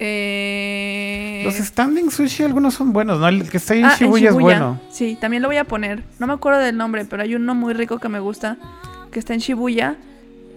[0.00, 1.42] eh...
[1.44, 3.28] Los standing sushi algunos son buenos, ¿no?
[3.28, 4.80] El que está ahí en ah, en Shibuya, es bueno.
[4.90, 6.02] Sí, también lo voy a poner.
[6.18, 8.56] No me acuerdo del nombre, pero hay uno muy rico que me gusta,
[9.12, 9.94] que está en Shibuya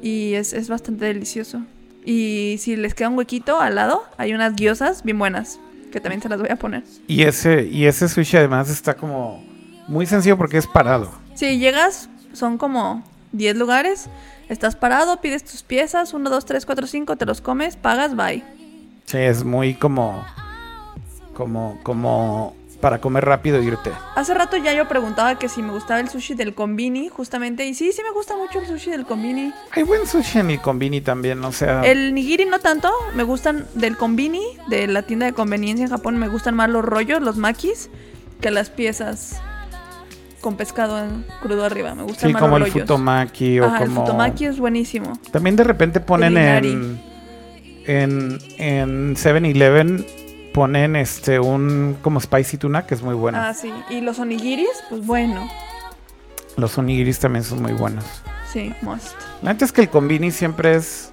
[0.01, 1.61] y es, es bastante delicioso.
[2.03, 5.59] Y si les queda un huequito al lado, hay unas guiosas bien buenas,
[5.91, 6.83] que también se las voy a poner.
[7.07, 9.43] Y ese, y ese sushi además está como
[9.87, 11.11] muy sencillo porque es parado.
[11.35, 14.09] Si llegas, son como 10 lugares,
[14.49, 18.43] estás parado, pides tus piezas, 1, 2, 3, 4, 5, te los comes, pagas, bye.
[19.05, 20.23] Sí, es muy como.
[21.33, 21.79] Como.
[21.83, 22.55] como.
[22.79, 23.91] Para comer rápido e irte.
[24.15, 27.73] Hace rato ya yo preguntaba que si me gustaba el sushi del combini, justamente, y
[27.73, 29.53] sí, sí me gusta mucho el sushi del combini.
[29.71, 31.81] Hay buen sushi en el combini también, o sea.
[31.83, 36.17] El nigiri no tanto, me gustan del combini, de la tienda de conveniencia en Japón,
[36.17, 37.89] me gustan más los rollos, los makis,
[38.39, 39.41] que las piezas
[40.39, 42.87] con pescado en- crudo arriba, me gustan sí, más como los el rollos.
[42.87, 44.05] futomaki o Ajá, el como.
[44.05, 45.19] futomaki es buenísimo.
[45.33, 47.01] También de repente ponen El en.
[47.85, 48.39] En.
[48.57, 50.05] En 7-Eleven
[50.53, 51.39] ponen este.
[51.39, 51.97] Un.
[52.01, 53.37] como spicy tuna que es muy bueno.
[53.39, 53.71] Ah, sí.
[53.89, 55.49] Y los onigiris, pues bueno.
[56.57, 58.03] Los onigiris también son muy buenos.
[58.51, 59.13] Sí, must.
[59.41, 61.11] La neta es que el combini siempre es.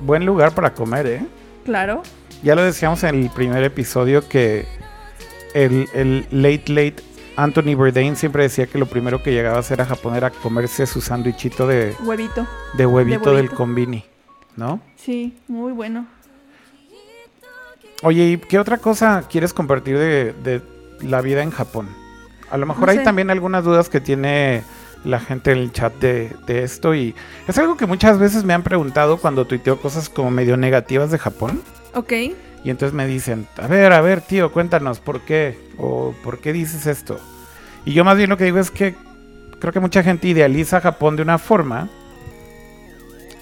[0.00, 1.26] buen lugar para comer, ¿eh?
[1.64, 2.02] Claro.
[2.42, 4.66] Ya lo decíamos en el primer episodio que
[5.54, 6.96] el, el late late
[7.36, 10.86] Anthony Bourdain siempre decía que lo primero que llegaba a hacer a Japón era comerse
[10.86, 12.46] su sándwichito de, Huevito.
[12.74, 13.54] de huevito del huevito.
[13.56, 14.04] combini,
[14.56, 14.80] ¿no?
[14.96, 16.06] Sí, muy bueno.
[18.02, 20.62] Oye, ¿y qué otra cosa quieres compartir de, de
[21.00, 21.88] la vida en Japón?
[22.50, 24.62] A lo mejor No hay también algunas dudas que tiene
[25.04, 27.14] la gente en el chat de, de esto y
[27.46, 31.18] es algo que muchas veces me han preguntado cuando tuiteo cosas como medio negativas de
[31.18, 31.60] Japón.
[31.94, 32.12] Ok.
[32.64, 35.58] Y entonces me dicen, a ver, a ver, tío, cuéntanos, ¿por qué?
[35.78, 37.20] O ¿por qué dices esto?
[37.84, 38.94] Y yo más bien lo que digo es que
[39.60, 41.90] creo que mucha gente idealiza a Japón de una forma.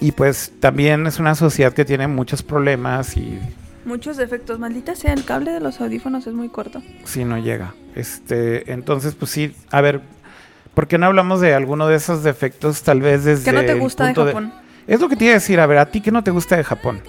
[0.01, 3.39] Y pues también es una sociedad que tiene muchos problemas y
[3.85, 4.59] Muchos defectos.
[4.59, 6.81] Maldita sea, el cable de los audífonos es muy corto.
[7.05, 7.73] si no llega.
[7.95, 10.01] Este, entonces, pues sí, a ver,
[10.73, 13.73] ¿por qué no hablamos de alguno de esos defectos tal vez desde ¿Qué no te
[13.75, 14.53] gusta de Japón?
[14.87, 16.55] Es lo que te iba a decir, a ver, ¿a ti qué no te gusta
[16.57, 17.01] de Japón?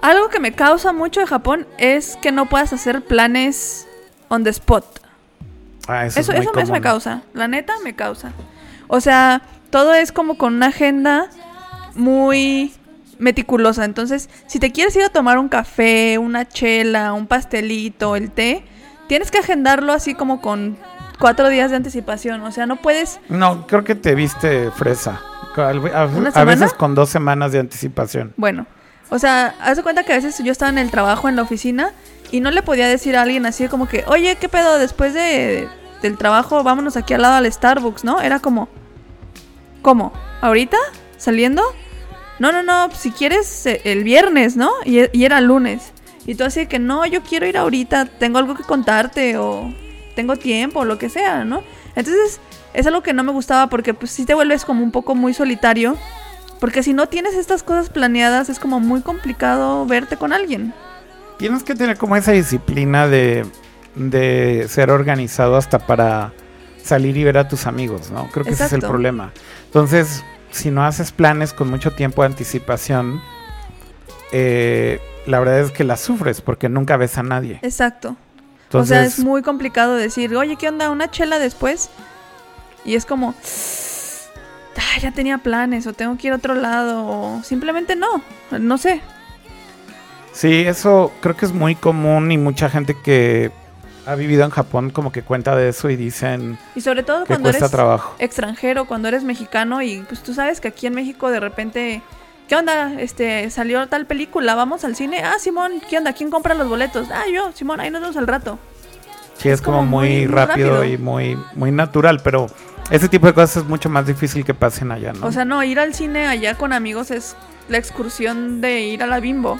[0.00, 3.86] Algo que me causa mucho de Japón es que no puedas hacer planes
[4.28, 4.84] on the spot.
[5.86, 7.22] Ah, eso, Eso, es muy eso, me- eso me causa.
[7.34, 8.32] La neta me causa.
[8.88, 11.28] O sea, todo es como con una agenda
[11.94, 12.72] muy
[13.20, 13.84] meticulosa.
[13.84, 18.64] Entonces, si te quieres ir a tomar un café, una chela, un pastelito, el té,
[19.08, 20.76] tienes que agendarlo así como con
[21.20, 22.40] cuatro días de anticipación.
[22.42, 23.20] O sea, no puedes.
[23.28, 25.20] No, creo que te viste fresa.
[25.56, 28.32] A, a- ¿Una a veces con dos semanas de anticipación.
[28.36, 28.66] Bueno,
[29.10, 31.42] o sea, haz de cuenta que a veces yo estaba en el trabajo, en la
[31.42, 31.92] oficina,
[32.30, 34.78] y no le podía decir a alguien así como que, oye, ¿qué pedo?
[34.78, 35.68] Después de
[36.02, 38.20] del trabajo, vámonos aquí al lado al Starbucks, ¿no?
[38.22, 38.68] Era como,
[39.82, 40.12] ¿cómo?
[40.40, 40.76] ¿Ahorita?
[41.18, 41.62] ¿Saliendo?
[42.40, 44.70] No, no, no, si quieres eh, el viernes, ¿no?
[44.84, 45.92] Y, y era lunes.
[46.26, 49.72] Y tú así que no, yo quiero ir ahorita, tengo algo que contarte o
[50.16, 51.62] tengo tiempo o lo que sea, ¿no?
[51.94, 52.40] Entonces
[52.72, 55.34] es algo que no me gustaba porque pues sí te vuelves como un poco muy
[55.34, 55.96] solitario.
[56.58, 60.74] Porque si no tienes estas cosas planeadas es como muy complicado verte con alguien.
[61.38, 63.46] Tienes que tener como esa disciplina de,
[63.94, 66.32] de ser organizado hasta para
[66.82, 68.28] salir y ver a tus amigos, ¿no?
[68.30, 69.32] Creo que ese es el problema.
[69.66, 73.20] Entonces, si no haces planes con mucho tiempo de anticipación,
[74.32, 77.58] eh, la verdad es que la sufres porque nunca ves a nadie.
[77.62, 78.16] Exacto.
[78.64, 80.90] Entonces, o sea, es muy complicado decir, oye, ¿qué onda?
[80.90, 81.90] ¿Una chela después?
[82.84, 83.34] Y es como,
[84.76, 88.22] "Ah, ya tenía planes o tengo que ir a otro lado o simplemente no,
[88.58, 89.00] no sé.
[90.32, 93.50] sí, eso creo que es muy común y mucha gente que
[94.10, 97.28] ha vivido en Japón como que cuenta de eso y dicen Y sobre todo que
[97.28, 98.14] cuando eres trabajo.
[98.18, 102.02] extranjero, cuando eres mexicano y pues tú sabes que aquí en México de repente,
[102.48, 102.92] ¿qué onda?
[103.00, 105.22] Este, salió tal película, vamos al cine.
[105.22, 106.12] Ah, Simón, ¿qué onda?
[106.12, 107.08] ¿Quién compra los boletos?
[107.12, 108.58] Ah, yo, Simón, ahí nos vemos al rato.
[109.38, 110.84] Sí, es, Es como, como muy, muy- muy rápido, rápido.
[110.94, 112.46] y muy, muy natural, pero
[112.90, 115.26] ese tipo de cosas es mucho más difícil que pasen allá, ¿no?
[115.26, 117.36] O sea, no, ir al cine allá con amigos es
[117.68, 119.58] la excursión de ir a la bimbo.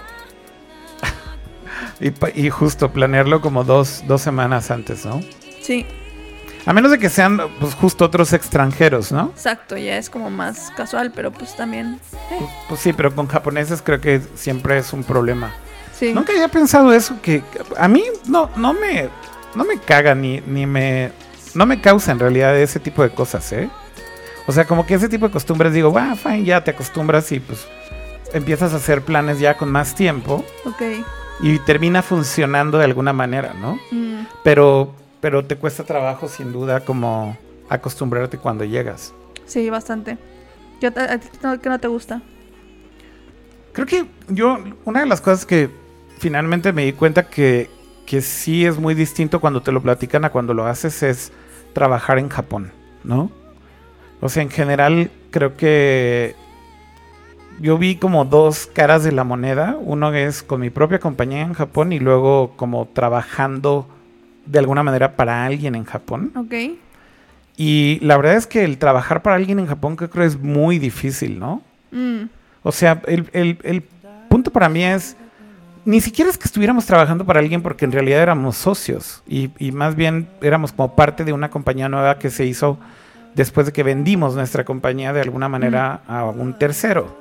[2.01, 5.21] Y, y justo planearlo como dos, dos semanas antes, ¿no?
[5.63, 5.85] Sí,
[6.67, 9.31] A menos de que sean pues justo otros extranjeros, ¿no?
[9.35, 12.01] exacto, ya es como más casual, pero pues también.
[12.31, 12.39] eh,
[12.69, 15.53] Pues sí, pero con japoneses creo que siempre es un problema.
[15.99, 16.13] sí.
[16.13, 17.43] Nunca había pensado eso, que
[17.79, 19.09] a mí no, no me
[19.55, 21.11] no me caga ni, ni me
[21.55, 23.69] no me causa en realidad ese tipo de cosas, ¿eh?
[24.47, 27.41] O sea, como que ese tipo de costumbres digo, va, fine, ya te acostumbras y
[27.41, 27.67] pues
[28.33, 30.83] empiezas a hacer planes ya con más tiempo Ok.
[31.43, 33.81] Y termina funcionando de alguna manera, ¿no?
[33.91, 37.37] Mm, Pero pero te cuesta trabajo sin duda como
[37.69, 39.15] acostumbrarte cuando llegas.
[39.45, 40.19] sí, bastante.
[40.81, 42.23] ¿Qué a, a ti no, qué no te gusta?
[43.73, 45.71] Creo que yo, una de las cosas que
[46.19, 47.71] finalmente me di cuenta que,
[48.05, 51.33] que sí es muy distinto cuando te lo platican a cuando lo haces es
[51.73, 52.73] trabajar en Japón,
[53.05, 53.31] ¿no?
[54.21, 56.37] O sea, en general creo que
[57.61, 59.77] yo vi como dos caras de la moneda.
[59.81, 63.87] Uno es con mi propia compañía en Japón y luego como trabajando
[64.47, 66.33] de alguna manera para alguien en Japón.
[66.37, 66.55] Ok.
[67.57, 70.79] Y la verdad es que el trabajar para alguien en Japón creo que es muy
[70.79, 71.63] difícil, ¿no?
[71.93, 72.23] Mm,
[72.63, 73.83] O sea, el, el- el
[74.29, 75.17] punto para mí es,
[75.85, 79.73] ni siquiera es que estuviéramos trabajando para alguien porque en realidad éramos socios y, y
[79.73, 82.79] más bien éramos como parte de una compañía nueva que se hizo
[83.35, 87.19] después de que vendimos nuestra compañía de alguna manera a un tercero.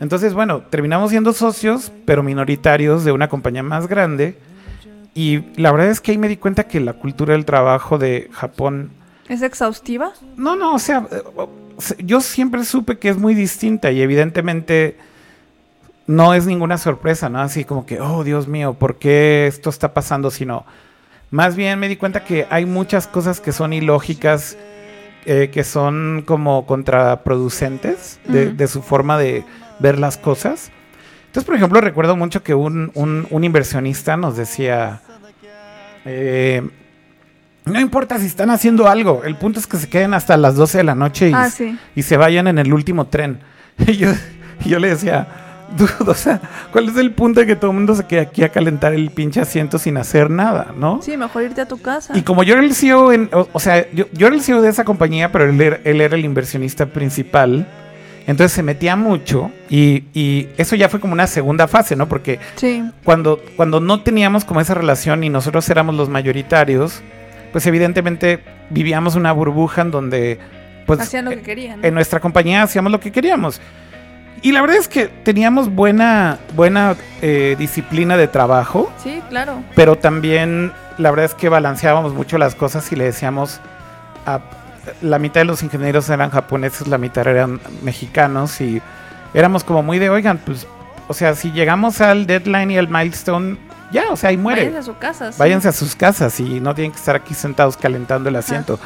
[0.00, 4.36] Entonces, bueno, terminamos siendo socios, pero minoritarios de una compañía más grande.
[5.14, 8.28] Y la verdad es que ahí me di cuenta que la cultura del trabajo de
[8.32, 8.90] Japón
[9.28, 10.12] ¿Es exhaustiva?
[10.36, 11.22] no, no, o sea, eh,
[11.98, 14.96] yo siempre supe que es muy distinta y evidentemente
[16.06, 17.40] no es ninguna sorpresa, ¿no?
[17.40, 20.30] Así como que, oh, Dios mío, ¿por qué esto está pasando?
[20.30, 20.64] Sino,
[21.30, 24.56] más bien me di cuenta que hay muchas cosas que son ilógicas,
[25.26, 29.44] eh, que son como contraproducentes de su forma de
[29.80, 30.70] ver las cosas.
[31.26, 35.00] Entonces, por ejemplo, recuerdo mucho que un, un- un inversionista nos decía,
[36.04, 36.62] eh,
[37.64, 40.78] no importa si están haciendo algo, el punto es que se queden hasta las 12
[40.78, 41.78] de la noche y, Ah, sí.
[41.94, 43.40] y se vayan en el último tren.
[44.66, 45.26] Y yo, le decía,
[45.74, 46.38] "Dude, o sea,
[46.70, 49.10] ¿cuál es el punto de que todo el mundo se quede aquí a calentar el
[49.10, 51.00] pinche asiento sin hacer nada, no?
[51.00, 52.12] Sí, mejor irte a tu casa.
[52.14, 54.60] Y como yo era el CEO, en- o, o sea, yo, yo era el CEO
[54.60, 57.66] de esa compañía, pero él era, él era el inversionista principal.
[58.26, 62.08] Entonces se metía mucho y, y eso ya fue como una segunda fase, ¿no?
[62.08, 67.02] Porque Sí, cuando, cuando no teníamos como esa relación y nosotros éramos los mayoritarios,
[67.52, 68.40] pues evidentemente
[68.70, 70.38] vivíamos una burbuja en donde,
[70.86, 71.84] pues, hacían lo que querían.
[71.84, 73.60] en nuestra compañía hacíamos lo que queríamos.
[74.42, 79.62] Y la verdad es que teníamos buena, buena eh, disciplina de trabajo, Sí, claro.
[79.74, 83.60] pero también la verdad es que balanceábamos mucho las cosas y le decíamos
[84.26, 84.40] a
[85.02, 88.80] la mitad de los ingenieros eran japoneses, la mitad eran mexicanos y
[89.34, 90.66] éramos como muy de, oigan, pues,
[91.08, 93.56] o sea, si llegamos al deadline y al milestone,
[93.92, 94.62] ya, o sea, ahí muere.
[94.66, 95.32] Váyanse a su casa.
[95.32, 95.38] sí.
[95.38, 98.78] Váyanse a sus casas y no tienen que estar aquí sentados calentando el asiento.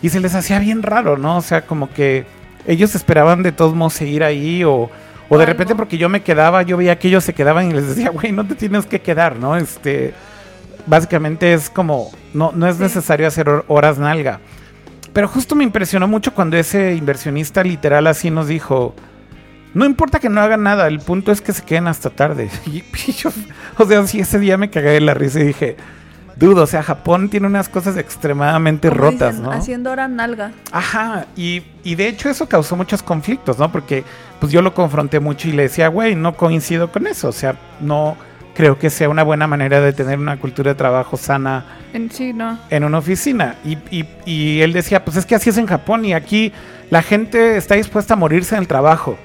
[0.00, 1.36] Y se les hacía bien raro, ¿no?
[1.38, 2.24] O sea, como que
[2.66, 4.88] ellos esperaban de todos modos seguir ahí o,
[5.28, 7.88] o de repente porque yo me quedaba, yo veía que ellos se quedaban y les
[7.88, 9.56] decía, güey, no te tienes que quedar, ¿no?
[9.56, 10.14] Este,
[10.86, 12.82] básicamente es como, no, no es Sí.
[12.82, 14.40] necesario hacer hor- horas nalga.
[15.12, 18.94] Pero justo me impresionó mucho cuando ese inversionista literal así nos dijo,
[19.74, 22.50] no importa que no hagan nada, el punto es que se queden hasta tarde.
[22.66, 22.82] Y,
[23.12, 23.30] yo,
[23.78, 25.76] o sea, sí, ese día me cagué de la risa y dije,
[26.36, 29.52] Dudo, o sea, Japón tiene unas cosas extremadamente Como rotas, dicen, ¿no?
[29.52, 30.52] Haciendo hora nalga.
[30.70, 33.70] Ajá, y, y de hecho eso causó muchos conflictos, ¿no?
[33.70, 34.02] Porque
[34.40, 37.56] pues yo lo confronté mucho y le decía, güey, no coincido con eso, o sea,
[37.80, 38.16] no
[38.54, 42.32] creo que sea una buena manera de tener una cultura de trabajo sana En sí,
[42.32, 42.58] no.
[42.70, 43.56] en una oficina.
[43.64, 46.52] Y, y- y él decía, pues es que así es en Japón y aquí
[46.90, 49.16] la gente está dispuesta a morirse en el trabajo.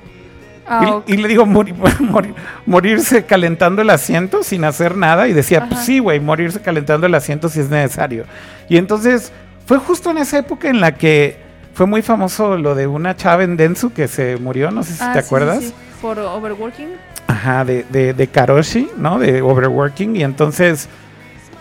[0.70, 2.34] Ah, Y- le digo, "Mori- mori-
[2.66, 5.28] morirse calentando el asiento sin hacer nada.
[5.30, 8.26] Y decía, pues sí, güey, morirse calentando el asiento si es necesario.
[8.68, 9.32] Y entonces
[9.66, 11.38] fue justo en esa época en la que
[11.74, 15.04] fue muy famoso lo de una chava en Densu que se murió, no sé si
[15.04, 15.64] Ah, te sí, acuerdas.
[15.64, 15.74] sí.
[16.02, 16.90] Por overworking.
[17.28, 19.20] Ajá, de, de, de Karoshi, ¿no?
[19.20, 20.16] De overworking.
[20.16, 20.88] Y entonces,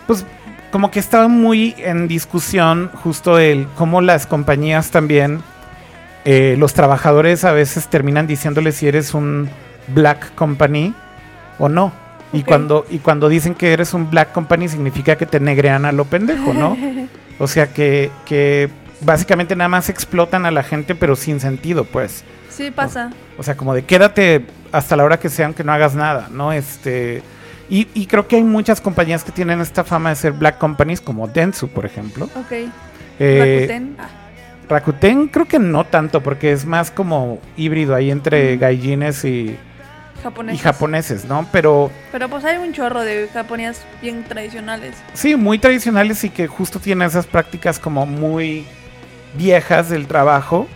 [0.05, 0.25] pues
[0.71, 5.41] como que estaba muy en discusión justo el cómo las compañías también,
[6.25, 9.49] eh, los trabajadores a veces terminan diciéndole si eres un
[9.87, 10.93] black company
[11.57, 11.91] o no.
[12.33, 15.91] Y, cuando, y cuando dicen que eres un black company significa que te negrean a
[15.91, 16.77] lo pendejo, ¿no?
[17.39, 18.67] O sea que, que
[19.01, 22.23] básicamente nada más explotan a la gente pero sin sentido, pues.
[22.49, 23.11] Sí, pasa.
[23.37, 26.51] O sea, como de quédate hasta la hora que sea, aunque no hagas nada, ¿no?
[26.53, 27.21] Este.
[27.69, 31.01] Y, y creo que hay muchas compañías que tienen esta fama de ser black companies,
[31.01, 32.25] como Dentsu, por ejemplo.
[32.35, 32.69] Ok.
[33.19, 33.95] Eh, Rakuten.
[33.99, 34.09] Ah,
[34.69, 39.57] Rakuten creo que no tanto, porque es más como híbrido ahí entre gaijines y, y
[40.23, 40.61] japoneses.
[40.61, 41.47] japoneses, ¿no?
[41.51, 44.95] Pero Pero pues hay un chorro de japonías bien tradicionales.
[45.13, 48.65] sí, muy tradicionales y que justo tienen esas prácticas como muy
[49.37, 50.67] viejas del trabajo.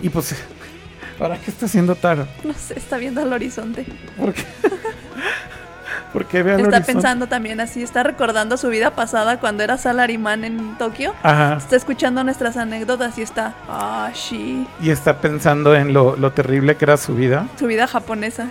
[0.00, 0.34] Y pues,
[1.20, 2.26] ¿ahora qué está haciendo Taro?
[2.44, 3.84] No sé, está viendo al horizonte.
[4.16, 4.44] ¿Por qué?
[6.12, 6.92] ¿Por qué ve al Está horizonte?
[6.94, 11.14] pensando también así, está recordando su vida pasada cuando era salaryman en Tokio.
[11.22, 11.56] Ajá.
[11.58, 16.76] Está escuchando nuestras anécdotas y está, ah, sí, Y está pensando en lo, lo terrible
[16.76, 17.46] que era su vida.
[17.58, 18.46] su vida japonesa.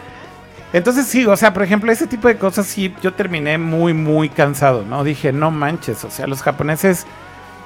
[0.71, 4.29] Entonces sí, o sea, por ejemplo, ese tipo de cosas sí, yo terminé muy, muy
[4.29, 5.03] cansado, ¿no?
[5.03, 7.07] Dije, no manches, o sea, los japoneses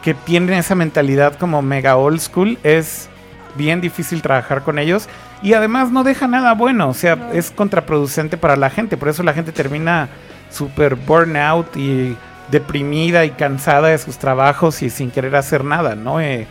[0.02, 3.10] que tienen esa mentalidad como mega old school, es
[3.56, 5.08] bien difícil trabajar con ellos.
[5.44, 7.32] Y además no deja nada bueno, o sea, No.
[7.32, 8.98] es contraproducente para la gente.
[8.98, 10.10] Por eso la gente termina
[10.50, 12.16] súper burnout y
[12.52, 16.20] deprimida y cansada de sus trabajos y sin querer hacer nada, ¿no?
[16.22, 16.46] Eh,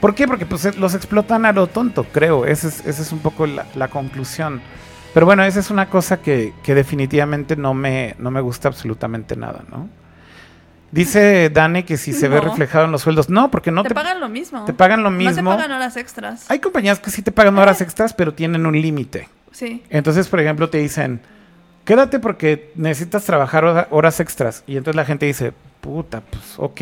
[0.00, 0.26] ¿Por qué?
[0.26, 2.44] Porque pues, los explotan a lo tonto, creo.
[2.44, 4.60] Esa es, esa es un poco la, la conclusión.
[5.14, 9.36] Pero bueno, esa es una cosa que, que definitivamente no me, no me gusta absolutamente
[9.36, 9.88] nada, ¿no?
[10.90, 13.28] Dice Dani que si se ve reflejado en los sueldos.
[13.28, 14.64] No, porque no te, te, pagan lo mismo.
[14.64, 15.50] te pagan lo No te mismo.
[15.50, 16.50] pagan horas extras.
[16.50, 19.28] Hay compañías que sí te pagan horas extras, pero tienen un límite.
[19.52, 19.82] Sí.
[19.90, 21.20] Entonces, por ejemplo, te dicen,
[21.84, 24.64] quédate porque necesitas trabajar hora- horas extras.
[24.66, 26.80] Y entonces la gente dice, puta, pues ok.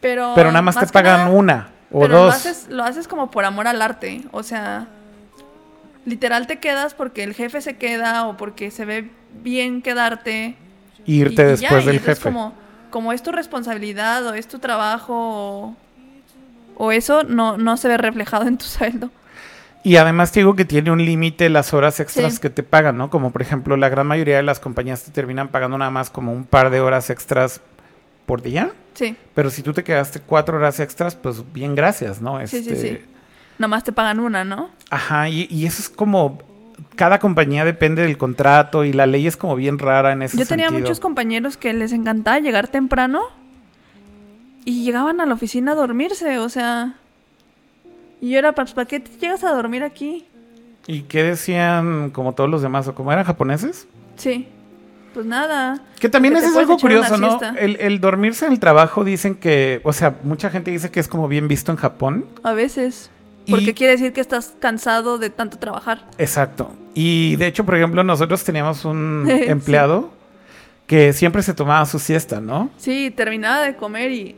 [0.00, 2.34] Pero, Pero nada más, te pagan nada, una o pero Lo dos.
[2.34, 4.22] haces, lo haces como por amor al arte.
[4.32, 4.88] O sea,
[6.04, 9.10] literal te quedas porque el jefe se queda o porque se ve
[9.42, 10.56] bien quedarte.
[11.04, 12.22] y irte y- y después ya, y del entonces jefe.
[12.22, 12.54] Como,
[12.92, 15.76] como es tu responsabilidad o es tu trabajo o,
[16.76, 19.10] o eso, no, no se ve reflejado en tu sueldo.
[19.84, 22.40] Y además te digo que tiene un límite las horas extras Sí.
[22.40, 23.10] que te pagan, ¿no?
[23.10, 26.32] Como por ejemplo, la gran mayoría de las compañías te terminan pagando nada más como
[26.32, 27.60] un par de horas extras
[28.24, 28.70] por día.
[28.94, 32.38] Sí, Pero si tú te quedaste cuatro horas extras, pues bien, gracias, ¿no?
[32.46, 33.04] sí, sí, Este, sí.
[33.58, 34.70] Nomás te pagan una, ¿no?
[34.90, 36.38] Ajá, y, y eso es como.
[36.96, 40.46] Cada compañía depende del contrato y la ley es como bien rara en ese Yo
[40.46, 40.80] tenía sentido.
[40.86, 43.22] muchos compañeros que les encantaba llegar temprano
[44.64, 46.94] y llegaban a la oficina a dormirse, o sea...
[48.20, 50.24] Y yo era, pues, ¿para qué te llegas a dormir aquí?
[50.86, 52.86] ¿Y qué decían como todos los demás?
[52.86, 53.88] ¿O como eran japoneses?
[54.16, 54.46] Sí,
[55.12, 55.82] pues nada.
[55.98, 57.40] Que también eso es algo curioso, ¿no?
[57.58, 61.26] el dormirse en el trabajo dicen que, o sea, mucha gente dice que es como
[61.26, 62.26] bien visto en Japón.
[62.44, 63.10] A veces.
[63.48, 66.06] Porque Y- quiere decir que estás cansado de tanto trabajar.
[66.18, 66.72] Exacto.
[66.94, 69.44] Y de hecho, por ejemplo, nosotros teníamos un Sí.
[69.46, 70.10] empleado
[70.86, 72.70] que siempre se tomaba su siesta, ¿no?
[72.76, 74.36] Sí, terminaba de comer y...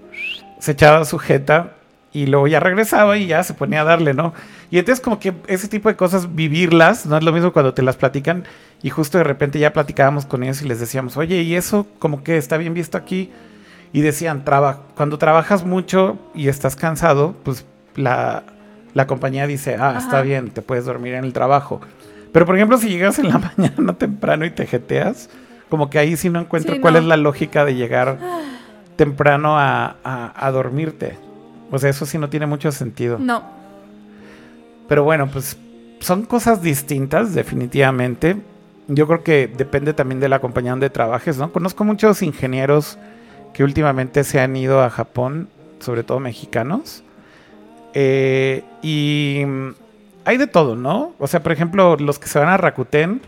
[0.61, 1.73] Se echaba su jeta
[2.13, 4.33] y luego ya regresaba y ya se ponía a darle, ¿no?
[4.71, 7.83] Y entonces como que ese tipo de cosas, vivirlas, no es lo mismo cuando te
[7.83, 8.45] las platican
[8.83, 12.23] y justo de repente ya platicábamos con ellos y les decíamos, oye, ¿y eso como
[12.23, 13.31] que está bien visto aquí?
[13.93, 18.45] Y decían, Traba cuando trabajas mucho y estás cansado, pues la,
[18.95, 21.81] la compañía dice, ah, está bien, te puedes dormir en el trabajo.
[22.33, 25.29] Pero por ejemplo, si llegas en la mañana temprano y te jeteas,
[25.69, 27.01] como que ahí sí no encuentro Sí, cuál no.
[27.01, 28.19] es la lógica de llegar
[28.97, 31.19] temprano a, a- a dormirte.
[31.71, 33.19] O sea, eso sí no tiene mucho sentido.
[33.19, 33.43] No.
[34.89, 35.57] Pero bueno, pues
[36.01, 38.37] son cosas distintas, definitivamente.
[38.87, 41.51] Yo creo que depende también de la compañía donde trabajes, ¿no?
[41.53, 42.99] Conozco muchos ingenieros
[43.55, 45.49] que últimamente se han ido a Japón,
[45.81, 47.03] sobre todo mexicanos.
[47.95, 49.43] Eh, y
[50.25, 51.15] hay de todo, ¿no?
[51.19, 53.21] O sea, por ejemplo, los que se van a Rakuten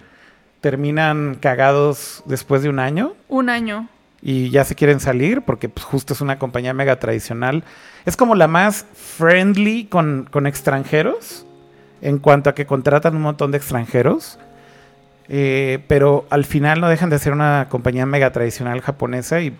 [0.60, 3.88] terminan cagados después de un año Un año.
[4.22, 7.62] y ya se quieren salir porque pues, justo es una compañía mega tradicional.
[8.04, 11.46] Es como la más friendly con, con extranjeros
[12.02, 14.38] en cuanto a que contratan un montón de extranjeros.
[15.28, 19.52] Eh, pero al final no dejan de ser una compañía mega tradicional japonesa y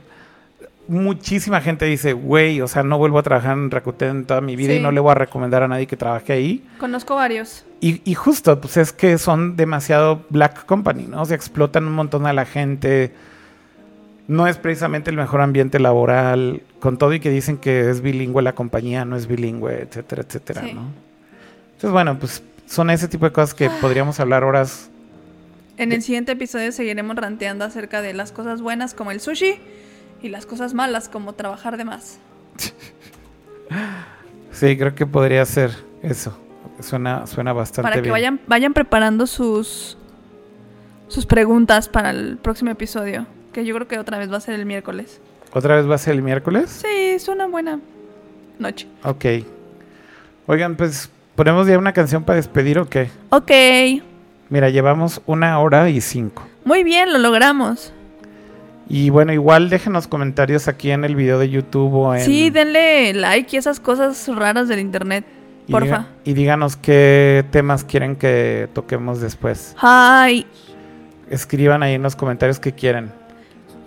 [0.89, 4.57] muchísima gente dice, güey, o sea, no vuelvo a trabajar en Rakuten en toda mi
[4.57, 6.65] vida y no le voy a recomendar a nadie que trabaje ahí.
[6.79, 7.65] Conozco varios.
[7.81, 11.23] Y, y justo, pues es que son demasiado black company, ¿no?
[11.23, 13.13] O sea, explotan un montón a la gente.
[14.29, 18.43] No es precisamente el mejor ambiente laboral, con todo y que dicen que es bilingüe
[18.43, 20.73] la compañía, no es bilingüe, etcétera, etcétera, Sí.
[20.75, 20.91] ¿no?
[21.75, 24.91] Entonces, bueno, pues son ese tipo de cosas que podríamos hablar horas.
[25.77, 29.57] En el siguiente episodio seguiremos ranteando acerca de las cosas buenas como el sushi
[30.27, 32.19] y las cosas malas como trabajar de más.
[34.53, 35.71] Sí, creo que podría ser
[36.03, 36.35] eso.
[36.81, 38.13] Suena, suena bastante Para que bien.
[38.13, 39.99] vayan, vayan preparando sus,
[41.09, 43.27] sus preguntas para el próximo episodio.
[43.53, 45.21] Que yo creo que otra vez va a ser el miércoles.
[45.53, 46.71] ¿Otra vez va a ser el miércoles?
[46.71, 47.81] Sí, es una buena
[48.59, 48.89] noche.
[49.05, 49.25] Ok.
[50.47, 53.11] Oigan, pues, ¿ponemos ya una canción para despedir o qué?
[53.29, 53.51] Ok.
[54.49, 56.47] Mira, llevamos una hora y cinco.
[56.65, 57.93] Muy bien, lo logramos.
[58.89, 62.21] Y bueno, igual déjenos comentarios aquí en el video de YouTube o en...
[62.23, 65.25] Sí, denle like y esas cosas raras del internet.
[65.67, 65.87] y Porfa.
[65.99, 69.75] diga- y díganos qué temas quieren que toquemos después.
[69.83, 70.47] Hi,
[71.29, 73.11] Escriban ahí en los comentarios que quieren.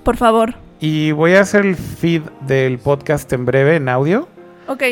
[0.04, 0.56] por favor.
[0.82, 4.28] Y voy a hacer el feed del podcast en breve, en audio.
[4.68, 4.84] Ok.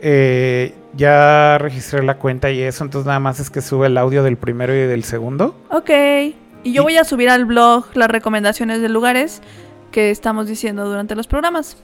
[0.00, 4.22] Eh, ya registré la cuenta y eso, entonces nada más es que sube el audio
[4.22, 5.56] del primero y del segundo.
[5.70, 5.90] Ok.
[6.64, 9.40] Y yo Y- voy a subir al blog las recomendaciones de lugares
[9.92, 11.76] que estamos diciendo durante los programas.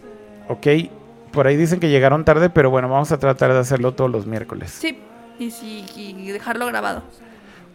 [0.49, 0.67] Ok,
[1.31, 4.27] por ahí dicen que llegaron tarde, pero bueno, vamos a tratar de hacerlo todos los
[4.27, 4.71] miércoles.
[4.73, 4.99] Sí.
[5.39, 7.03] Y, sí, y dejarlo grabado.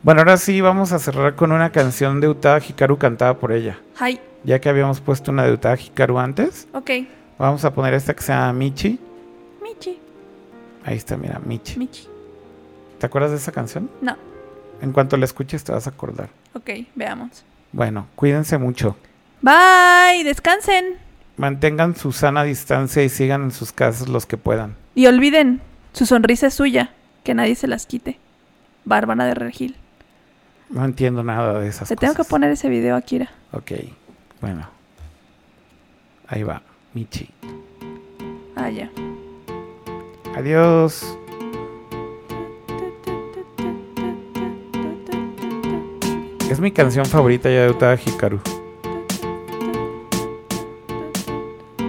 [0.03, 3.79] Bueno, ahora sí vamos a cerrar con una canción de Utada Hikaru cantada por ella.
[3.99, 4.19] Hi.
[4.43, 6.91] Ya que habíamos puesto una de Utada Hikaru antes, Ok.
[7.39, 8.99] vamos a poner esta que se llama Michi.
[9.63, 9.97] Michi.
[10.83, 11.79] Ahí está, mira, Michi.
[11.79, 12.07] Michi.
[12.99, 13.89] ¿Te acuerdas de esa canción?
[14.01, 14.15] No.
[14.81, 16.29] En cuanto la escuches te vas a acordar.
[16.53, 17.43] Ok, veamos.
[17.71, 18.95] Bueno, cuídense mucho.
[19.41, 20.23] Bye.
[20.23, 20.97] Descansen.
[21.37, 24.75] Mantengan su sana distancia y sigan en sus casas los que puedan.
[24.95, 25.61] Y olviden,
[25.91, 26.91] su sonrisa es suya.
[27.23, 28.19] Que nadie se las quite.
[28.85, 29.75] Bárbara de Regil.
[30.69, 33.29] No entiendo nada de esas Te tengo que poner ese video, Akira.
[33.51, 33.71] Ok,
[34.41, 34.67] bueno.
[36.27, 36.61] Ahí va,
[36.93, 37.29] Michi.
[38.55, 38.89] Ah, ya.
[40.35, 41.17] Adiós.
[46.49, 48.39] Es mi canción favorita ya de Utada Hikaru.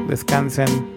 [0.09, 0.96] Descansen.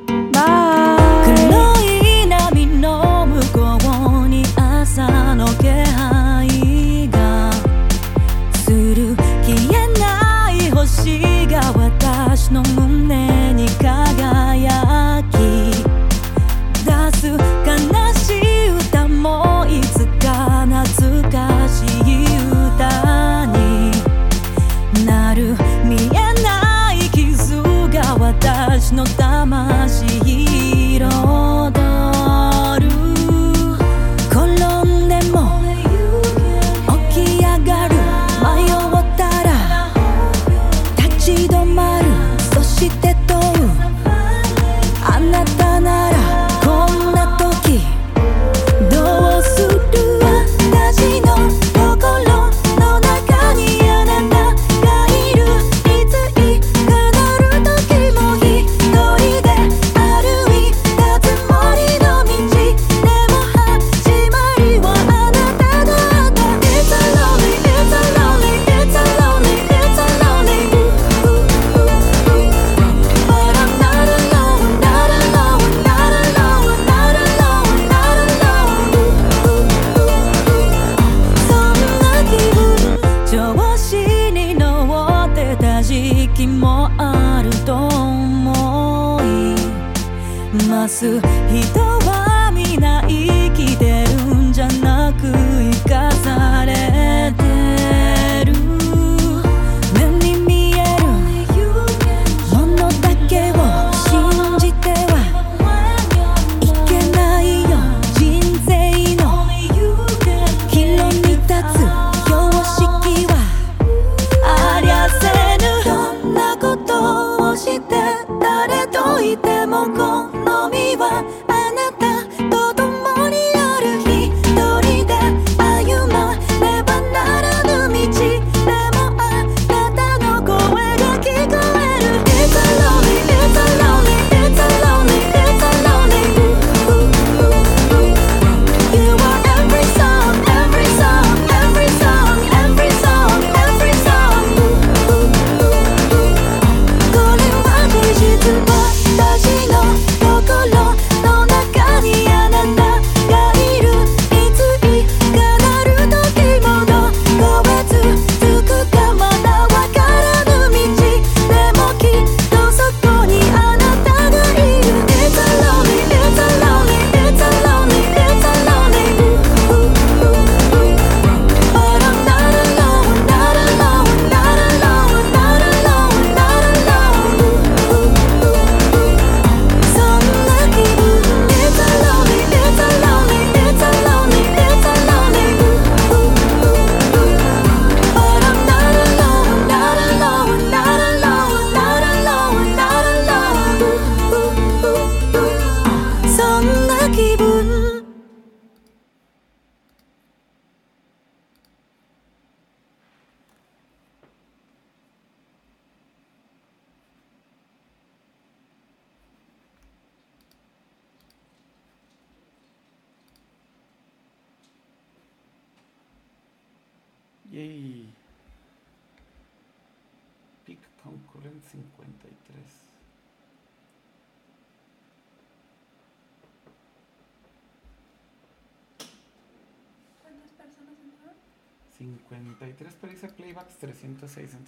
[111.62, 112.09] か。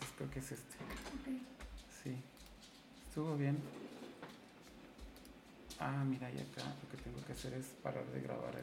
[0.02, 0.76] Entonces creo que es este.
[0.76, 1.42] Ok.
[2.04, 2.16] Sí.
[3.08, 3.58] Estuvo bien.
[5.80, 8.60] Ah, mira, y acá lo que tengo que hacer es parar de grabar el